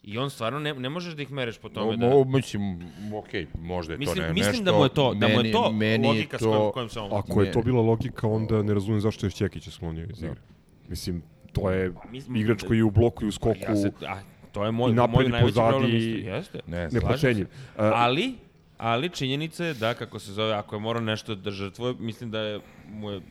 [0.04, 2.10] I on stvarno ne, ne možeš da ih mereš po tome da...
[2.10, 4.64] Mo, mislim, okej, možda je Mislim, to ne, mislim nešto...
[4.66, 6.72] da mu je to, da mu je meni- to meni je logika s to- kojom,
[6.72, 7.10] kojom se on...
[7.14, 10.42] Ako je to bila logika, onda ne razumem zašto je Šćekića sklonio iz igre.
[10.90, 11.24] Mislim,
[11.54, 13.66] to je mislim igrač da- koji je u bloku i u skoku.
[13.70, 14.20] Ja se, a,
[14.52, 15.92] To je moj, moj najveći pozadi problem.
[16.26, 16.60] Jeste.
[16.68, 17.46] Ne, slažem neprocenjiv.
[17.46, 17.82] se.
[17.82, 18.36] Uh, Ali,
[18.78, 22.40] ali činjenica je da, kako se zove, ako je morao nešto da žrtvuje, mislim da
[22.40, 23.22] je mu je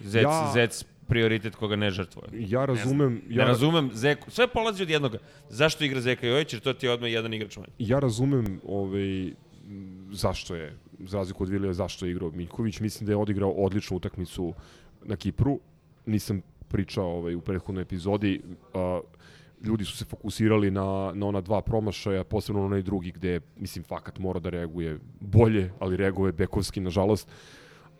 [0.00, 2.28] Zec, Ja- Zec prioritet koga ne žrtvuje.
[2.32, 5.16] ja razumem, Ja ja, razumem Zeku, sve polazi od jednog.
[5.48, 7.68] Zašto igra Zeka Jojić, jer to ti je odmah jedan igrač manje.
[7.78, 9.32] ja razumem ovaj,
[10.12, 12.80] zašto je, za razliku od Vilija, zašto je igrao Miljković.
[12.80, 14.54] Mislim da je odigrao odličnu utakmicu
[15.02, 15.60] na Kipru.
[16.06, 18.40] Nisam pričao ovaj, u prethodnoj epizodi.
[18.74, 19.00] A,
[19.62, 20.82] ljudi su se fokusirali na,
[21.14, 25.70] na ona dva promašaja, posebno na onaj drugi gde, mislim, fakat mora da reaguje bolje,
[25.78, 27.28] ali reaguje bekovski, nažalost.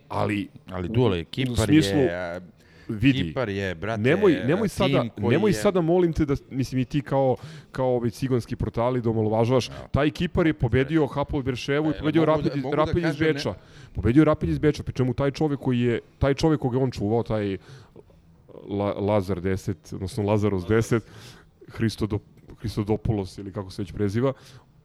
[0.08, 2.40] Ali, Ali Dule, Kipar smislu, je...
[2.88, 5.54] vidi, Kipar je, brate, nemoj, nemoj sada, nemoj je...
[5.54, 7.36] sada molim te da, mislim i ti kao,
[7.72, 12.22] kao ovaj ciganski portali da omalovažavaš, taj Kipar je pobedio Hapoel Berševu i Pa, pobedio
[12.22, 13.54] da- Rapid, da Rapid iz kažem ne- Beča.
[13.92, 16.90] Pobedio Rapid iz Beča, pri čemu taj čovek koji je, taj čovek koga je on
[16.90, 17.56] čuvao, taj
[18.68, 21.00] La, Lazar 10, odnosno Lazaros 10,
[21.70, 22.18] Hristodo,
[22.58, 24.32] Hristodopoulos ili kako se već preziva,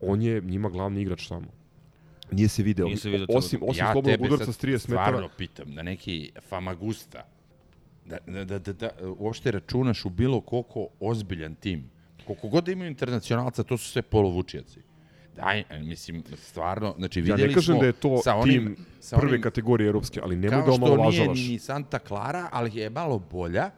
[0.02, 1.48] on je njima glavni igrač tamo.
[2.32, 2.86] Nije se video.
[2.86, 5.08] Nije se video osim, osim ja slobodnog udarca s 30 metara.
[5.08, 7.26] stvarno pitam, da neki Famagusta,
[8.06, 11.89] da, da, da, da, da uopšte računaš u bilo koliko ozbiljan tim,
[12.28, 14.80] koliko god da imaju internacionalca, to su sve polovučijaci.
[15.36, 18.76] Daj, e, mislim, stvarno, znači Ja vidjeli ne kažem smo da je to sa onim,
[18.76, 21.48] tim sa prve onim, kategorije evropske, ali nemoj da kao što nije omalovažavaš.
[21.48, 23.69] ni Santa Clara, ali je malo bolja,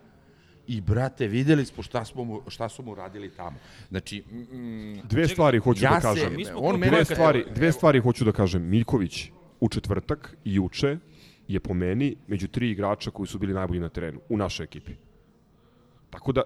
[0.68, 3.58] I, brate, videli smo šta, smo mu, šta su mu radili tamo.
[3.90, 6.46] Znači, mm, Dve stvari hoću ja da se- kažem.
[6.46, 7.50] smo on Dve stvari, evo.
[7.56, 8.64] dve stvari hoću da kažem.
[8.64, 10.98] Miljković u četvrtak i juče
[11.48, 14.92] je po meni među tri igrača koji su bili najbolji na terenu u našoj ekipi.
[16.10, 16.42] Tako da,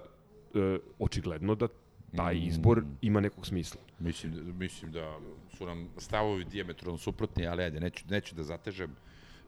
[0.54, 1.68] e, očigledno da
[2.16, 2.42] taj Mm.
[2.42, 3.80] izbor ima nekog smisla.
[3.98, 5.18] Mislim, da- mislim da
[5.50, 8.90] su nam stavovi diametralno suprotni, ali ajde, neću, neću da zatežem.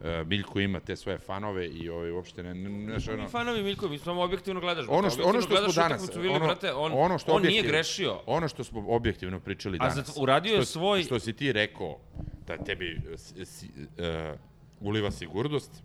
[0.00, 2.54] Uh, Miljko ima te svoje fanove i ovaj, uopšte ne...
[2.54, 4.86] ne, ne, Mi ono, fanovi Miljko, mi samo objektivno gledaš.
[4.88, 6.16] ono što, ono što smo danas...
[6.16, 8.20] Vili, ono, brate, on, ono što on nije grešio.
[8.26, 10.06] Ono što smo objektivno pričali A danas.
[10.06, 11.98] za- uradio je svoj- Što si ti rekao,
[12.46, 13.00] da tebi
[13.44, 14.38] si, uh,
[14.80, 15.82] uliva sigurnost,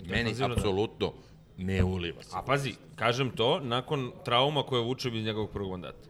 [0.00, 0.54] meni Defanzivno, da.
[0.54, 1.12] apsolutno
[1.58, 2.46] ne uliva A sigurnost.
[2.46, 6.08] pazi, kažem to nakon trauma koje vuče iz njegovog prvog mandata.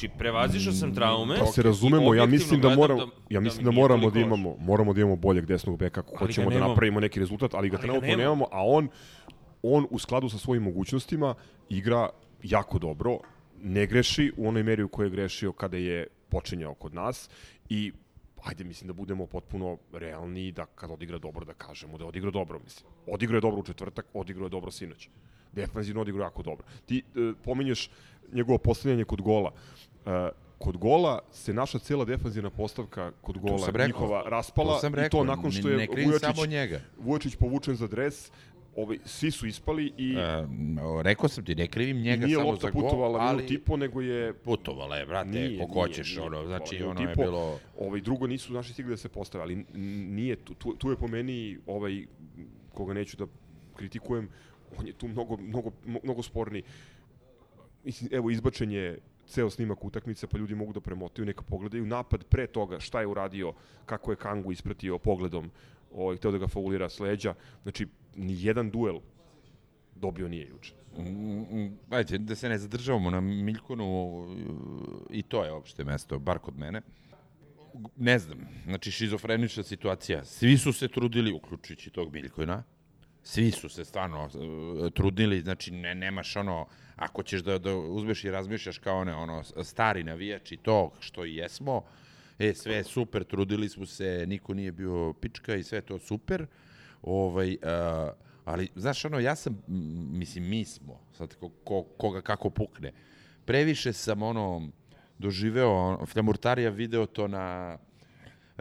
[0.00, 1.36] Znači, prevazišao sam traume.
[1.36, 4.20] Da se razumemo, ja mislim da gledam moramo, ja mi mislim da nije moramo da
[4.20, 7.76] imamo, moramo da imamo boljeg desnog beka ako hoćemo da napravimo neki rezultat, ali ga
[7.76, 8.44] Ali trenutno nemamo.
[8.50, 8.88] a on
[9.62, 11.34] on u skladu sa svojim mogućnostima
[11.68, 12.08] igra
[12.42, 13.18] jako dobro,
[13.62, 17.30] ne greši u onoj meri u kojoj je grešio kada je počinjao kod nas
[17.68, 17.92] i
[18.44, 22.30] ajde mislim da budemo potpuno realni da kad odigra dobro da kažemo da je odigrao
[22.30, 22.90] dobro, mislim.
[23.06, 25.08] Odigrao je dobro u četvrtak, odigrao je dobro sinoć.
[25.52, 26.66] Defanzivno odigrao jako dobro.
[26.86, 27.90] Ti e, pominješ
[28.32, 29.52] njegovo postavljanje kod gola.
[30.06, 33.86] E, kod gola se naša cela defanzivna postavka kod gola rekao.
[33.86, 36.80] njihova raspala To sam i rekao, to nakon što je ne Vujačić, samo njega.
[37.38, 38.30] Povučen za dres,
[38.76, 40.46] ovaj, svi su ispali i E,
[41.02, 43.36] rekao sam ti, ne krivim njega samo za gol, putovala ali...
[43.36, 47.00] minut i po, nego je Putovala je, brate, Nije, nije, hoćeš, nije ono, znači, ono
[47.00, 47.58] i je bilo...
[47.78, 49.64] Ovaj, drugo nisu naši stigli da se postave, ali
[50.08, 52.06] nije, tu, tu, tu je po meni ovaj,
[52.74, 53.26] koga neću da
[53.76, 54.28] kritikujem,
[54.78, 55.70] on je tu mnogo, mnogo,
[56.02, 56.62] mnogo sporniji.
[57.84, 58.98] Mislim, evo, izbačen je
[59.30, 63.06] ceo snimak utakmice, pa ljudi mogu da premotaju, neka pogledaju napad pre toga, šta je
[63.06, 63.52] uradio,
[63.86, 65.50] kako je Kangu ispratio pogledom,
[65.94, 67.34] ovaj, hteo da ga faulira s leđa.
[67.62, 69.00] Znači, ni jedan duel
[69.94, 70.74] dobio nije juče.
[70.98, 74.26] Mm, mm, Ajde, da se ne zadržavamo na Miljkonu,
[75.10, 76.82] i to je opšte mesto, bar kod mene.
[77.96, 80.24] Ne znam, znači šizofrenična situacija.
[80.24, 82.62] Svi su se trudili, uključujući tog Miljkona,
[83.22, 88.24] svi su se stvarno uh, trudili, znači ne, nemaš ono, ako ćeš da, da uzmeš
[88.24, 91.82] i razmišljaš kao one, ono, stari navijači, to što i jesmo,
[92.38, 96.46] e, sve je super, trudili smo se, niko nije bio pička i sve to super,
[97.02, 98.12] ovaj, uh,
[98.44, 99.62] ali, znaš, ono, ja sam,
[100.12, 102.92] mislim, mi smo, sad ko, ko, koga kako pukne,
[103.44, 104.68] previše sam, ono,
[105.18, 107.78] doživeo, ono, Fljamurtarija video to na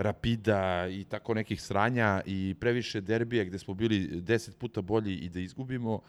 [0.02, 5.30] Rapida i tako nekih sranja i previše derbija gde smo bili deset puta bolji i
[5.30, 6.02] da izgubimo,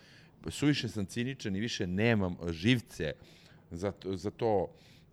[0.49, 3.13] suviše sam ciničan i više nemam živce
[3.71, 4.67] za, to- za to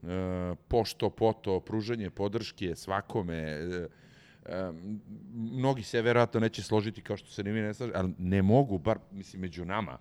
[0.04, 3.88] e, pošto, poto, pružanje podrške svakome, e,
[4.46, 4.72] e,
[5.34, 8.78] mnogi se verovatno neće složiti kao što se ni mi ne slaže, ali ne mogu,
[8.78, 9.98] bar mislim među nama,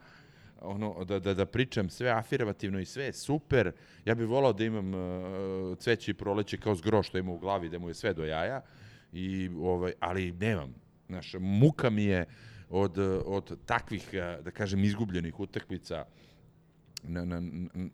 [0.61, 3.73] ono, da, da, da pričam sve afirmativno i sve super.
[4.05, 7.69] Ja bih volao da imam uh, cveće i proleće kao zgro što ima u glavi,
[7.69, 8.63] da mu je sve do jaja,
[9.13, 10.75] i, ovaj, ali nemam.
[11.07, 12.27] Znaš, muka mi je
[12.69, 16.05] od, od takvih, eh, da kažem, izgubljenih utakmica
[17.03, 17.41] na, na,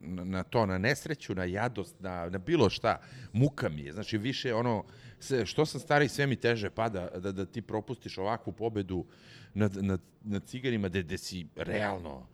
[0.01, 3.01] na, na to, na nesreću, na jadost, na, na bilo šta,
[3.33, 3.93] muka mi je.
[3.93, 4.85] Znači, više ono,
[5.19, 9.05] sve, što sam stari, sve mi teže pada da, da ti propustiš ovakvu pobedu
[9.55, 12.27] nad, nad, nad ciganima, gde, gde si realno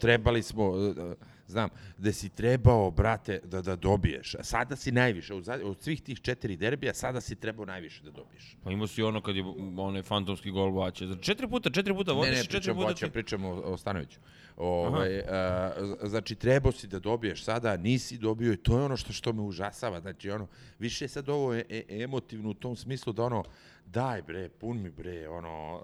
[0.00, 1.14] trebali smo, e,
[1.46, 4.34] znam, da si trebao, brate, da, da dobiješ.
[4.34, 8.10] A sada si najviše, od, od svih tih četiri derbija, sada si trebao najviše da
[8.10, 8.56] dobiješ.
[8.64, 9.44] Pa imao si ono kad je
[9.76, 11.06] onaj fantomski gol Vaće.
[11.06, 13.12] Znači, četiri puta, četiri puta Ne, vodiš ne, i četiri puta hoćem, ti...
[13.12, 14.20] pričam o, o Stanoviću.
[14.56, 15.72] Ovaj, a,
[16.02, 19.42] znači, trebao si da dobiješ sada, nisi dobio i to je ono što, što me
[19.42, 20.00] užasava.
[20.00, 20.46] Znači, ono,
[20.78, 23.44] više je sad ovo e, e, emotivno u tom smislu da ono,
[23.86, 25.80] daj bre, pun mi bre, ono,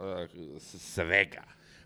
[0.58, 1.42] svega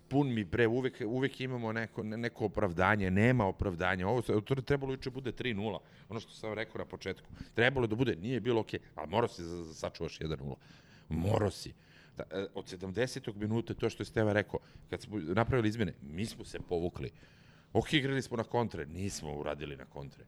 [0.09, 4.07] pun mi bre, uvek, uvek imamo neko, ne- neko opravdanje, nema opravdanja.
[4.07, 5.79] Ovo to je trebalo juče bude 3-0,
[6.09, 7.27] ono što sam rekao na početku.
[7.55, 10.55] Trebalo je da bude, nije bilo okej, ali morao si da sačuvaš 1-0.
[11.09, 11.73] Morao si.
[12.17, 13.35] Da, e, od 70.
[13.35, 17.11] minuta, to što je Steva rekao, kad smo napravili izmene, mi smo se povukli.
[17.73, 20.25] Ok, igrali smo na kontre, nismo uradili na kontre.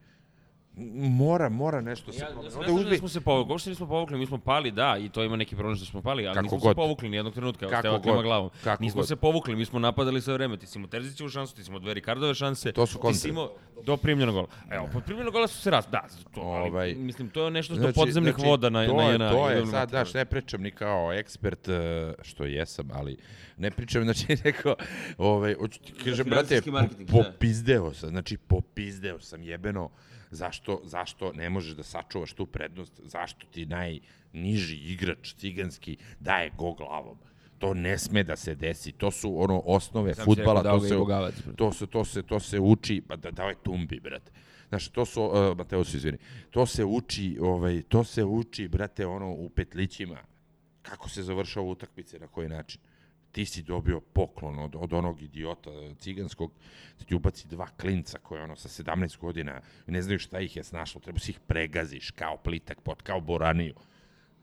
[0.75, 2.79] Mora, mora nešto se Ja, ja promeni.
[2.79, 5.35] Onda da smo se povukli, uopšte nismo povukli, mi smo pali, da, i to ima
[5.35, 6.71] neki problem što smo pali, ali Kako nismo god.
[6.71, 8.49] se povukli ni jednog trenutka, evo Kako Steva klima glavom.
[8.63, 9.07] Kako nismo god.
[9.07, 11.79] se povukli, mi smo napadali sve vreme, ti si imao Terzićevu šansu, ti si imao
[11.79, 13.19] dve Rikardove šanse, To su ti kontre.
[13.19, 13.51] si imao
[13.83, 14.47] do primljenog gola.
[14.71, 17.75] Evo, pod primljenog gola su se raz, da, to, ali, Ovaj, mislim, to je nešto
[17.75, 19.31] do podzemnih znači, voda na, to na je, jedna.
[19.31, 23.17] To je, sad, znaš, ne pričam ni kao ekspert, e, što jesam, ali
[23.57, 24.75] ne pričam, znači, neko,
[25.17, 26.87] ovaj, hoću ti kažem, brate, da.
[27.11, 29.89] popizdeo sam, znači, popizdeo sam jebeno,
[30.31, 36.73] zašto, zašto ne možeš da sačuvaš tu prednost, zašto ti najniži igrač ciganski daje go
[36.73, 37.17] glavom.
[37.59, 38.91] To ne sme da se desi.
[38.91, 40.25] To su ono osnove Sam
[40.63, 41.35] dao to se Bogavac.
[41.55, 44.31] to se to se to se uči, pa da je Tumbi, brate.
[44.69, 46.17] Znaš, to su uh, Mateo se izvini.
[46.49, 50.17] To se uči, ovaj, to se uči, brate, ono u petlićima.
[50.81, 52.81] Kako se završava utakmice, na koji način.
[53.39, 55.69] Ti si dobio poklon od, od onog idiota
[55.99, 56.51] ciganskog,
[56.99, 60.63] da ti ubaci dva klinca koje ono sa 17 godina ne znaju šta ih je
[60.63, 63.75] snašlo, treba si ih pregaziš kao plitak pot, kao boraniju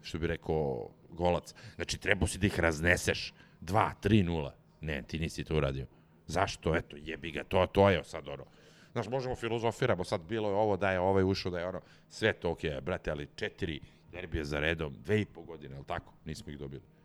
[0.03, 1.55] što bi rekao golac.
[1.75, 3.35] Znači, trebao si da ih razneseš.
[3.61, 4.51] 2, 3, 0.
[4.81, 5.87] Ne, ti nisi to uradio.
[6.27, 6.77] Zašto?
[6.77, 8.45] Eto, jebi ga, to, to je sad ono.
[8.93, 12.33] Znaš, možemo filozofiramo, sad bilo je ovo, da je ovaj ušao, da je ono, sve
[12.33, 13.81] to okej, okay, brate, ali četiri
[14.13, 16.13] derbije za redom, dve i po godine, ali tako?
[16.25, 16.96] Nismo ih dobili.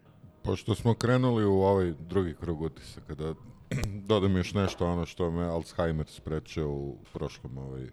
[0.43, 3.33] Pošto smo krenuli u ovaj drugi krug utisaka, da
[4.09, 7.87] dodam još nešto ono što me Alzheimer sprečio u prošlom ovaj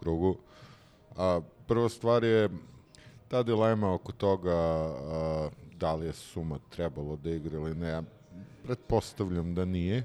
[0.00, 0.36] krugu.
[1.16, 2.48] A, prva stvar je
[3.28, 7.88] ta dilema oko toga a, da li je Suma trebalo da igra ili ne.
[7.88, 8.02] Ja
[8.64, 10.04] pretpostavljam da nije.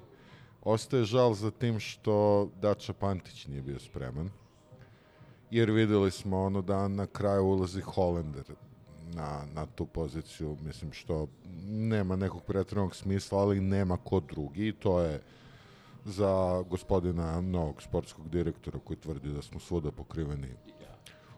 [0.62, 4.30] Ostaje žal za tim što Dača Pantić nije bio spreman.
[5.52, 8.46] Jer videli smo ono da na kraju ulazi Holender
[9.14, 11.28] na, na tu poziciju, mislim što
[11.68, 14.68] nema nekog pretrednog smisla, ali nema ko drugi.
[14.68, 15.22] I to je
[16.06, 20.48] za gospodina novog sportskog direktora koji tvrdi da smo svuda pokriveni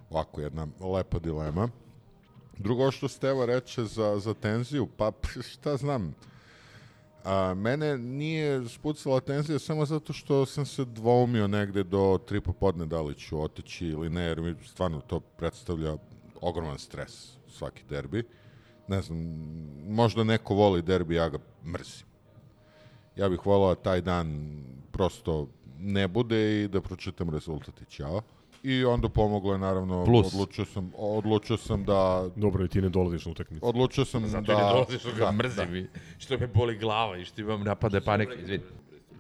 [0.09, 1.69] ovako jedna lepa dilema.
[2.57, 5.11] Drugo što Steva reče za, za tenziju, pa
[5.51, 6.15] šta znam,
[7.25, 12.85] A, mene nije spucala tenzija samo zato što sam se dvoumio negde do tri popodne
[12.85, 15.97] da li ću otići ili ne, jer mi stvarno to predstavlja
[16.41, 18.23] ogroman stres svaki derbi.
[18.87, 19.17] Ne znam,
[19.87, 22.07] možda neko voli derbi, ja ga mrzim.
[23.15, 24.57] Ja bih volao da taj dan
[24.91, 25.47] prosto
[25.79, 28.21] ne bude i da pročitam rezultat i ćao.
[28.63, 30.33] I onda pomoglo je naravno, Plus.
[30.33, 33.67] odlučio sam, odlučio sam da Dobro, i ti ne dolaziš na utakmicu.
[33.67, 34.53] odlučio sam Zato da...
[34.53, 35.87] da, ne dolazi što ga da, mrzim i
[36.17, 38.35] što me boli glava i što imam napade panike.
[38.41, 38.63] Izvini.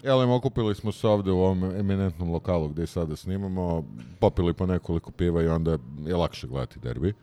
[0.03, 3.83] Elem, okupili smo se ovde u ovom eminentnom lokalu gde sada snimamo,
[4.19, 7.13] popili po nekoliko piva i onda je lakše gledati derbi.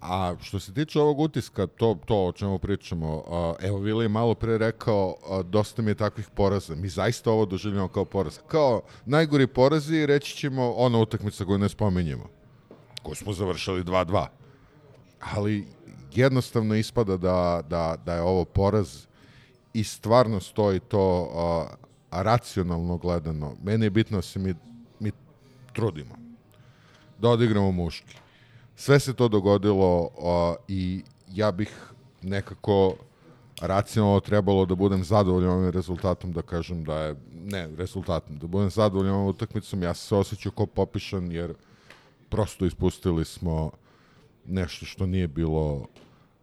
[0.00, 4.08] A što se tiče ovog utiska, to, to o čemu pričamo, a, evo Vili je
[4.08, 6.74] malo pre rekao, a, dosta mi je takvih poraza.
[6.74, 8.38] Mi zaista ovo doživljamo kao poraz.
[8.46, 12.24] Kao najgori porazi reći ćemo ona utakmica koju ne spominjemo,
[13.02, 14.26] koju smo završili 2-2.
[15.34, 15.66] Ali
[16.12, 19.06] jednostavno ispada da, da, da je ovo poraz
[19.74, 23.56] i stvarno stoji to a racionalno gledano.
[23.62, 24.54] Meni je bitno da se mi,
[25.00, 25.12] mi
[25.72, 26.14] trudimo.
[27.18, 28.19] Da odigramo muški.
[28.80, 32.94] Sve se to dogodilo a, i ja bih nekako
[33.60, 38.70] racionalno trebalo da budem zadovoljan ovim rezultatom, da kažem da je, ne rezultatom, da budem
[38.70, 41.54] zadovoljan ovom utakmicom, ja se osjećao kao popišan jer
[42.28, 43.70] prosto ispustili smo
[44.46, 45.86] nešto što nije bilo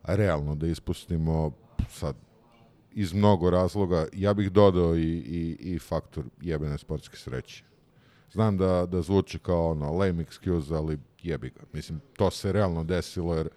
[0.04, 1.52] realno da ispustimo
[1.90, 2.16] sad
[2.92, 4.08] iz mnogo razloga.
[4.14, 7.64] Ja bih dodao i, i, i faktor jebene sportske sreće.
[8.32, 11.62] Znam da, da zvuči kao ono lame excuse, ali jebi ga.
[11.74, 13.50] Mislim, to se realno desilo jer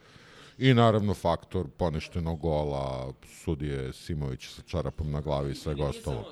[0.59, 6.25] i naravno faktor poništenog gola, sudije Simović sa čarapom na glavi i svega ostalog.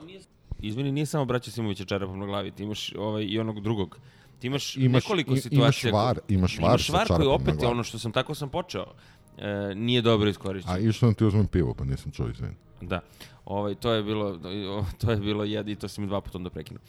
[0.60, 3.98] Izvini, nije samo braća Simovića čarapom na glavi, ti imaš ovaj, i onog drugog.
[4.38, 5.92] Ti imaš, Imaš- nekoliko i- imaš situacija.
[5.92, 7.66] var- imaš var imaš sa var koji opet, glavi.
[7.66, 8.86] ono što sam, tako sam počeo,
[9.38, 10.72] e, nije dobro iskorišćen.
[10.72, 12.54] A išao sam ti uzmem pivo, pa nisam čuo izvini.
[12.80, 13.00] Da.
[13.44, 14.38] Ovaj, to je bilo,
[15.00, 16.80] to je bilo jed i to sam dva puta onda prekinuo.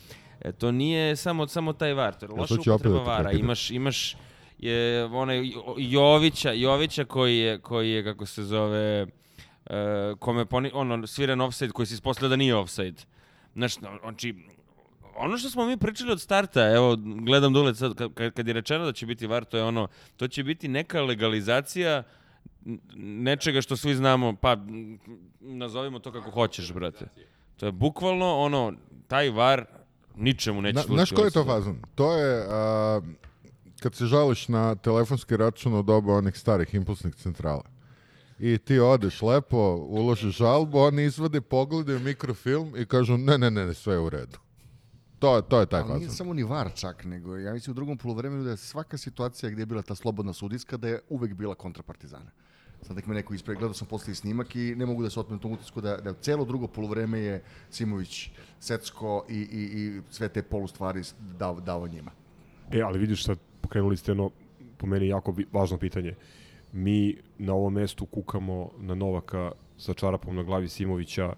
[0.41, 3.31] E, to nije samo, samo taj var, to je loša da upotreba te vara.
[3.31, 4.17] Imaš, imaš
[4.59, 9.07] je, onaj Jovića, Jovića koji je, koji je, kako se zove,
[9.65, 13.01] e, kome poni, ono, sviren offside koji se ispostavlja da nije offside.
[13.53, 14.35] Znaš, znači,
[15.15, 18.85] ono što smo mi pričali od starta, evo, gledam dole sad, kad, kad- je rečeno
[18.85, 19.87] da će biti VAR, to je ono,
[20.17, 22.03] to će biti neka legalizacija
[22.95, 24.57] nečega što svi znamo, pa
[25.39, 27.07] nazovimo to kako hoćeš, brate.
[27.57, 28.73] To je bukvalno ono,
[29.07, 29.65] taj VAR
[30.15, 30.93] ničemu neće služiti.
[30.95, 31.77] znaš koji je to fazon?
[31.95, 33.01] To je a,
[33.79, 37.63] kad se žališ na telefonski račun od doba onih starih impulsnih centrala.
[38.39, 43.65] I ti odeš lepo, uložiš žalbu, oni izvade, pogledaju mikrofilm i kažu ne, ne, ne,
[43.65, 44.37] ne, sve je u redu.
[45.19, 46.17] To, to je taj Ali nije fazon.
[46.17, 49.61] samo ni var čak, nego ja mislim u drugom polovremenu da je svaka situacija gdje
[49.61, 52.31] je bila ta slobodna sudijska, da je uvek bila kontra Partizana.
[52.81, 55.39] Sad nek me neko ispred, gledao sam posle snimak i ne mogu da se otmem
[55.39, 60.41] tom utisku da, da celo drugo polovreme je Simović, Secko i, i, i sve te
[60.41, 61.03] polustvari
[61.37, 62.11] dao, dao njima.
[62.71, 64.29] E, ali vidiš sad, pokrenuli ste jedno,
[64.77, 66.15] po meni, jako važno pitanje.
[66.73, 71.33] Mi na ovom mestu kukamo na Novaka sa čarapom na glavi Simovića,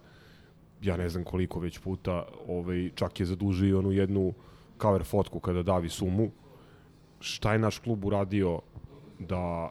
[0.81, 4.33] ja ne znam koliko već puta, ovaj, čak je zadužio onu jednu
[4.81, 6.31] cover fotku kada davi sumu.
[7.19, 8.59] Šta je naš klub uradio
[9.19, 9.69] da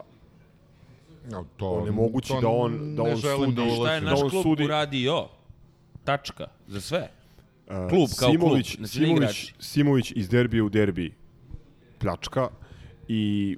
[1.31, 3.55] Ja, to, onemogući to da on- da on želim sudi.
[3.57, 4.01] da Šta je.
[4.01, 5.27] Da naš on klub sudi- uradio?
[6.03, 6.47] Tačka.
[6.67, 7.09] Za sve.
[7.67, 9.53] Uh, Klub kao Simović, klub, znači Simović.
[9.59, 11.13] Simović iz derbija u derbi
[12.01, 12.47] pljačka
[13.07, 13.57] i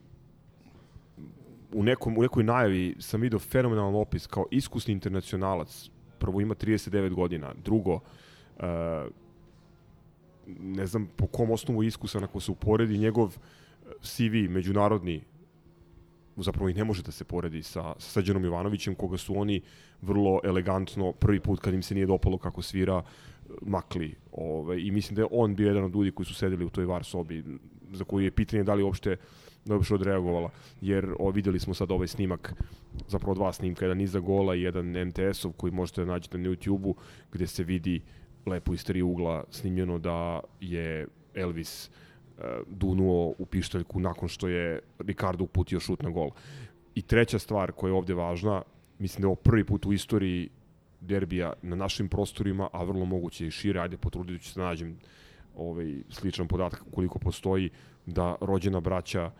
[1.73, 5.89] u, nekom, u nekoj najavi sam vidio fenomenalan opis kao iskusni internacionalac.
[6.19, 8.01] Prvo ima 39 godina, drugo uh,
[10.59, 13.37] ne znam po kom osnovu iskusan ako se uporedi njegov
[14.01, 15.21] CV međunarodni
[16.37, 19.61] zapravo i ne može da se poredi sa, sa Jovanovićem, koga su oni
[20.01, 23.03] vrlo elegantno, prvi put kad im se nije dopalo kako svira,
[23.61, 24.15] makli.
[24.31, 26.85] Ove, I mislim da je on bio jedan od ljudi koji su sedeli u toj
[26.85, 27.43] var sobi,
[27.93, 29.17] za koju je pitanje da li uopšte
[29.65, 30.49] da uopšte odreagovala,
[30.81, 32.53] jer o, videli smo sad ovaj snimak,
[33.07, 36.95] zapravo dva snimka, jedan iza gola i jedan MTS-ov koji možete da nađete na YouTube-u,
[37.31, 38.01] gde se vidi
[38.45, 41.91] lepo iz tri ugla snimljeno da je Elvis e,
[42.67, 46.29] dunuo u pištaljku nakon što je Ricardo uputio šut na gol.
[46.95, 48.61] I treća stvar koja je ovde važna,
[48.99, 50.49] mislim da je ovo prvi put u istoriji
[51.01, 54.97] derbija na našim prostorima, a vrlo moguće i šire, ajde potrudit ću se da nađem
[55.55, 57.69] ovaj, sličan podatak koliko postoji,
[58.05, 59.31] da rođena braća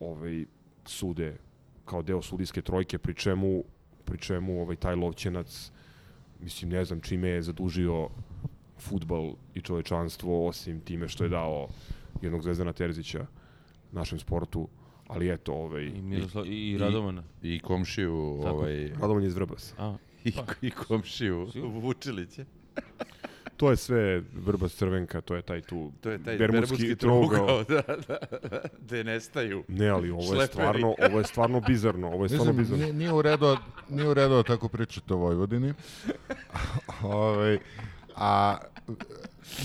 [0.00, 0.44] ovaj,
[0.84, 1.36] sude
[1.84, 3.64] kao deo sudijske trojke, pri čemu,
[4.04, 5.70] pri čemu ovaj, taj lovćenac,
[6.40, 8.08] mislim, ne znam čime je zadužio
[8.78, 11.68] futbal i čovečanstvo, osim time što je dao
[12.22, 13.26] jednog Zvezdana Terzića
[13.92, 14.68] našem sportu,
[15.06, 17.22] ali eto, ovaj, I, Miroslav, i, i Radovana.
[17.42, 18.56] I komšiju, Tako.
[18.56, 19.74] ovaj, Radovan je iz Vrbasa.
[19.78, 20.32] A, i,
[20.62, 22.44] i komšiju Vučilića.
[23.56, 27.46] To je sve Vrbas Crvenka, to je taj tu To je taj bermudski, bermudski trougao.
[27.46, 29.64] trougao, da, da, da, gde nestaju.
[29.68, 30.46] Ne, ali ovo je Šleperi.
[30.48, 32.84] stvarno, ovo je stvarno bizarno, ovo je stvarno Mislim, bizarno.
[32.84, 33.56] nije, nije, u redu,
[33.88, 35.74] nije u redu da tako pričate o Vojvodini.
[37.02, 37.58] Ovaj,
[38.16, 38.56] a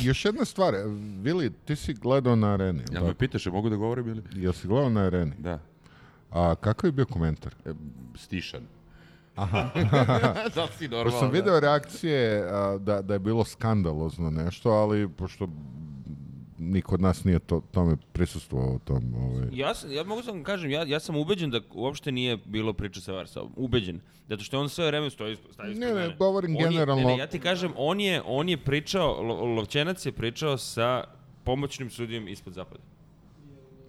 [0.01, 0.73] još jedna stvar,
[1.21, 2.79] Vili, ti si gledao na areni.
[2.79, 4.21] jel Jel me pitaš, mogu da govorim ili?
[4.33, 5.31] Jel si gledao na areni?
[5.37, 5.59] Da.
[6.31, 7.55] A kakav je bio komentar?
[7.65, 7.73] E,
[8.15, 8.61] stišan.
[9.35, 9.69] Aha.
[10.55, 11.03] da si normalno?
[11.03, 15.47] Pošto sam video reakcije a, da, da je bilo skandalozno nešto, ali pošto
[16.57, 19.15] niko od nas nije to, tome prisustvovao tom.
[19.15, 19.47] Ovaj.
[19.51, 23.01] Ja, sam, ja mogu sam kažem, ja, ja sam ubeđen da uopšte nije bilo priče
[23.01, 23.51] sa Varsavom.
[23.55, 23.99] Ubeđen.
[24.27, 26.15] Zato što on sve vreme stoji, stavi ispred Ne, ne, mene.
[26.15, 27.03] govorim On je- generalno.
[27.03, 31.03] Ne, ne, ja ti kažem, on je, on je pričao, Lo, Lovćenac je pričao sa
[31.43, 32.83] pomoćnim sudijom ispod zapada.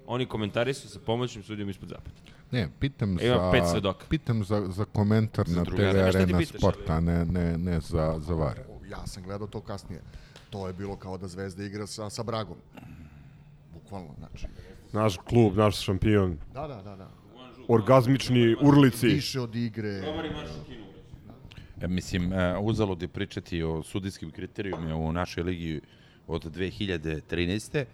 [0.07, 2.17] Oni komentari su sa pomoćnim sudijom ispod zapada.
[2.53, 4.07] Ne, pitam Ima za, pet svedoka.
[4.09, 8.17] pitam za, za komentar na TV Arena pitaš, Sport, ali- a ne, ne, ne za,
[8.19, 8.59] za VAR.
[8.91, 10.03] Ja sam gledao to kasnije.
[10.51, 12.57] To je bilo kao da Zvezda igra sa, sa Bragom.
[13.75, 14.47] Bukvalno, znači.
[14.93, 17.09] Naš klub, naš šampion, Da, da, da, da.
[17.69, 19.07] orgazmični urlici.
[19.07, 20.03] Više od igre.
[21.81, 25.81] E, mislim, e, uzalud je pričati o sudijskim kriterijumima u našoj ligi
[26.27, 27.85] od 2013.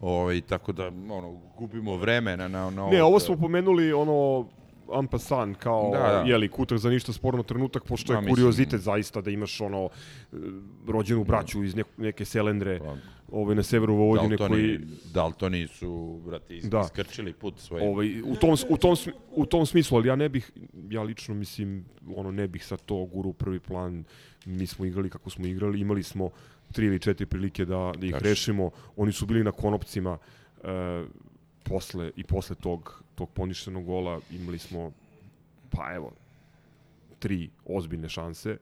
[0.00, 4.48] Ovaj, tako da, ono, gubimo vreme na, na, Ne, ovo smo pomenuli ono
[4.92, 6.22] ampasan kao Da, da.
[6.26, 9.88] jeli kutak za ništa sporno trenutak pošto je mislim- kuriozitet zaista da imaš ono
[10.32, 10.36] e,
[10.88, 12.96] rođenu braću iz nek, neke selendre Pa,
[13.32, 14.78] ovaj na severu Vojvodine Daltoni, koji
[15.14, 16.80] Daltoni su, brate, is, Da.
[16.80, 17.88] iskrčili put svojim.
[17.88, 18.96] ovaj u tom u tom
[19.30, 20.52] u tom smislu ali ja ne bih
[20.90, 21.84] ja lično mislim
[22.16, 24.04] ono ne bih sa to guru prvi plan
[24.46, 26.30] mi smo igrali kako smo igrali imali smo
[26.72, 28.28] tri ili četiri prilike da da ih Tačno.
[28.28, 30.18] rešimo oni su bili na konopcima
[30.64, 31.04] e,
[31.64, 34.92] posle i posle tog tog poništenog gola imali smo
[35.70, 36.12] pa evo
[37.18, 38.56] tri ozbiljne šanse.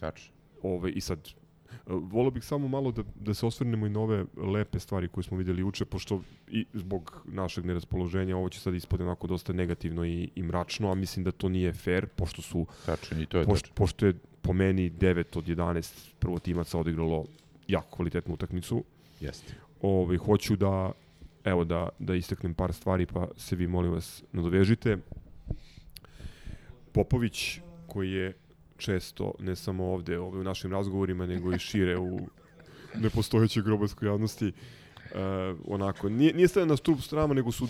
[0.00, 0.34] Tačno.
[0.62, 4.24] Ove, I sad, e, volio bih samo malo da, da se osvrnemo i na ove
[4.36, 9.04] lepe stvari koje smo videli juče, pošto i zbog našeg neraspoloženja ovo će sad ispode
[9.04, 13.20] onako dosta negativno i, i mračno, a mislim da to nije fair, pošto su Tačno,
[13.20, 13.74] i to je pošto, tačno.
[13.74, 17.24] pošto je po meni 9 od 11 prvotimaca odigralo
[17.68, 18.84] jako kvalitetnu utakmicu.
[19.20, 19.54] Jeste.
[19.82, 20.92] Ovaj hoću da
[21.44, 24.96] evo da da istaknem par stvari pa se vi molim vas nadovežite.
[26.92, 28.32] Popović koji je
[28.76, 32.20] često ne samo ovde ovaj, u našim razgovorima nego i šire u
[32.94, 35.18] nepostojećoj grobarskoj javnosti uh,
[35.66, 37.68] onako nije nije stavio na stup strama nego su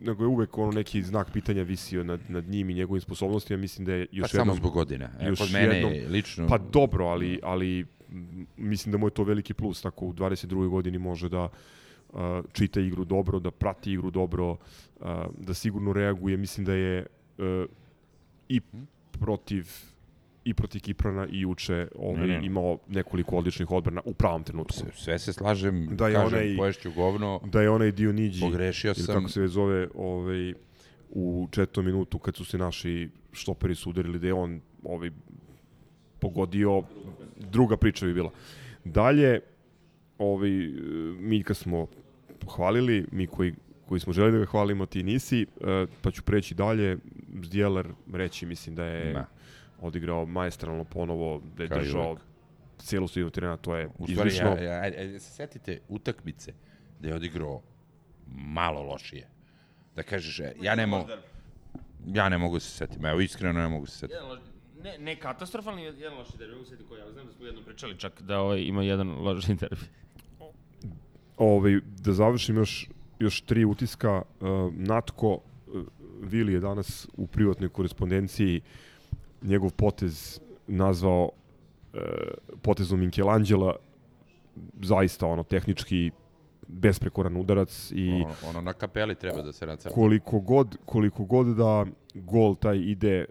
[0.00, 3.60] nego je uvek ono neki znak pitanja visio nad, nad njim i njegovim sposobnostima.
[3.60, 4.56] Mislim da je Pa još samo jednom...
[4.56, 5.08] zbog godina.
[5.20, 6.46] E, još kod mene jednom- lično...
[6.48, 7.86] Pa dobro, ali, ali m,
[8.56, 10.68] mislim da mu je to veliki plus, tako u 22.
[10.68, 11.48] godini može da
[12.08, 12.18] uh,
[12.52, 15.06] čita igru dobro, da prati igru dobro, uh,
[15.38, 16.36] da sigurno reaguje.
[16.36, 17.06] Mislim da je
[17.38, 17.44] uh,
[18.48, 18.60] i
[19.12, 19.66] protiv
[20.44, 22.46] i protiv Kiprana i juče ovaj, Ne, ne.
[22.46, 24.72] imao nekoliko odličnih odbrana u pravom trenutku.
[24.72, 28.94] Sve, sve se slažem, Da je kažem, onaj- poješću govno, Da je onaj Dioniđi, pogrešio
[28.94, 29.14] sam.
[29.14, 30.54] kako se već zove, ovaj,
[31.10, 35.10] u četvrtom minutu kad su se naši štoperi sudarili, da je on ovaj,
[36.20, 36.82] pogodio,
[37.36, 38.30] druga priča bi bila.
[38.84, 39.40] Dalje,
[40.18, 40.50] ovaj,
[41.18, 41.86] mi kad smo
[42.56, 43.54] hvalili, mi koji,
[43.88, 46.98] koji smo želi da ga hvalimo, ti nisi, eh, pa ću preći dalje.
[47.42, 49.26] Zdjeler reći, mislim da je Ma.
[49.80, 52.20] odigrao maestralno ponovo, da je Kao i držao uvek.
[52.78, 54.48] cijelu sredinu terena, to je U stvari, izlično.
[54.50, 56.52] ja, ja, ja, ja, se setite utakmice
[57.00, 57.62] da je odigrao
[58.26, 59.28] malo lošije.
[59.96, 61.08] Da kažeš, e, ja ne mogu...
[62.06, 64.14] Ja ne mogu da se setim, evo iskreno ne mogu da se setim.
[64.16, 64.40] Jedan loš,
[64.82, 67.64] ne, ne katastrofalni, jedan loš derbi, mogu se setiti koji, ja znam da smo jednom
[67.64, 69.86] pričali čak da ovaj, ima jedan loš derbi.
[71.36, 74.22] Ovaj, da završim još, još tri utiska.
[74.40, 75.40] Uh, Natko uh,
[76.22, 78.60] Vili je danas u privatnoj korespondenciji
[79.42, 81.24] njegov potez nazvao
[81.94, 82.00] uh,
[82.62, 83.76] potezom Michelangela
[84.82, 86.10] zaista ono tehnički
[86.68, 89.94] besprekoran udarac i Ono, ono na kapeli treba da se nacrta.
[89.94, 93.24] koliko god, koliko god da gol taj ide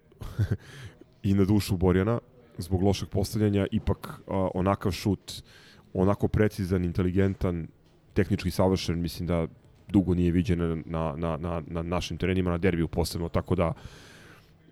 [1.23, 2.19] i na dušu Borjana
[2.57, 5.43] zbog lošeg postavljanja, ipak a, onakav šut,
[5.93, 7.67] onako precizan, inteligentan,
[8.13, 9.47] tehnički savršen, mislim da
[9.87, 13.73] dugo nije viđen na, na, na, na našim terenima, na derbiju posebno, tako da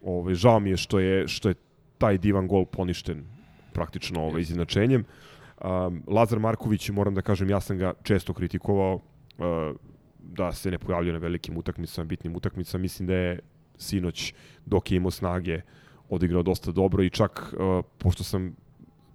[0.03, 1.55] ovaj, žao mi je što je, što je
[1.97, 3.23] taj divan gol poništen
[3.73, 5.05] praktično ovaj, izjednačenjem.
[5.63, 9.75] Um, Lazar Marković, moram da kažem, ja sam ga često kritikovao uh,
[10.19, 12.81] da se ne pojavljuje na velikim utakmicama, bitnim utakmicama.
[12.81, 13.39] Mislim da je
[13.77, 14.33] sinoć,
[14.65, 15.61] dok je imao snage,
[16.09, 18.55] odigrao dosta dobro i čak, uh, pošto sam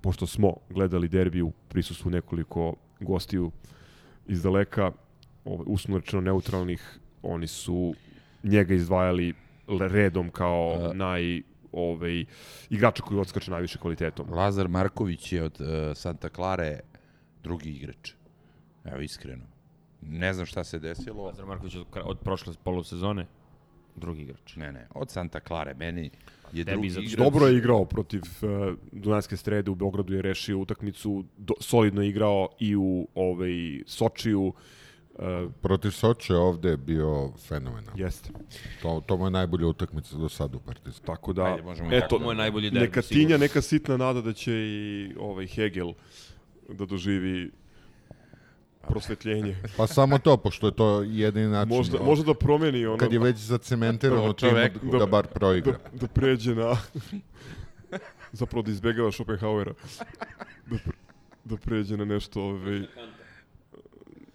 [0.03, 3.51] pošto smo gledali derbi u prisustvu nekoliko gostiju
[4.27, 4.93] iz daleka,
[5.45, 7.95] ovaj, uslovno rečeno neutralnih, oni su
[8.43, 9.35] njega izdvajali
[9.69, 12.25] redom kao A- naj ovaj,
[12.71, 14.27] igrača koji odskače najviše kvalitetom.
[14.31, 15.67] Lazar Marković je od uh,
[15.97, 16.81] Santa Klare
[17.43, 18.13] drugi igrač.
[18.85, 19.45] Evo, iskreno.
[20.01, 21.25] Ne znam šta se desilo.
[21.25, 23.27] Lazar Marković od, od prošle polusezone,
[23.97, 24.57] drugi igrač.
[24.57, 25.75] Ne, ne, od Santa Klare.
[25.75, 26.11] Meni
[26.53, 27.19] je drugi zato igrač.
[27.19, 28.49] Dobro je igrao protiv uh,
[28.93, 33.53] Dunajske strede u Beogradu je rešio utakmicu, do, solidno je igrao i u ovaj
[33.87, 34.53] Sočiju.
[35.15, 37.95] Uh, Protiv Soče ovde je bio fenomenal.
[37.97, 38.31] jeste.
[38.83, 41.07] To, to mu je najbolja utakmica do sada u Partizanu.
[41.07, 42.23] Tako da, Ajde, možemo eto, tako.
[42.23, 42.87] Moj najbolji derbi.
[42.87, 43.23] neka sigurno.
[43.29, 45.93] tinja, neka sitna nada da će i ovaj Hegel
[46.69, 47.51] da doživi
[48.89, 49.57] prosvetljenje.
[49.77, 51.77] Pa samo to, pošto je to jedini način.
[51.77, 55.07] Možda, o, možda da promeni ono, Kad je već zacementirano Prvo tim čovek, da, da
[55.07, 55.73] bar proigra.
[55.73, 56.77] da, da pređe na...
[58.33, 59.73] zapravo da izbegava Schopenhauera.
[60.67, 60.93] Da, pre,
[61.45, 62.43] da pređe na nešto...
[62.43, 62.83] Ovaj,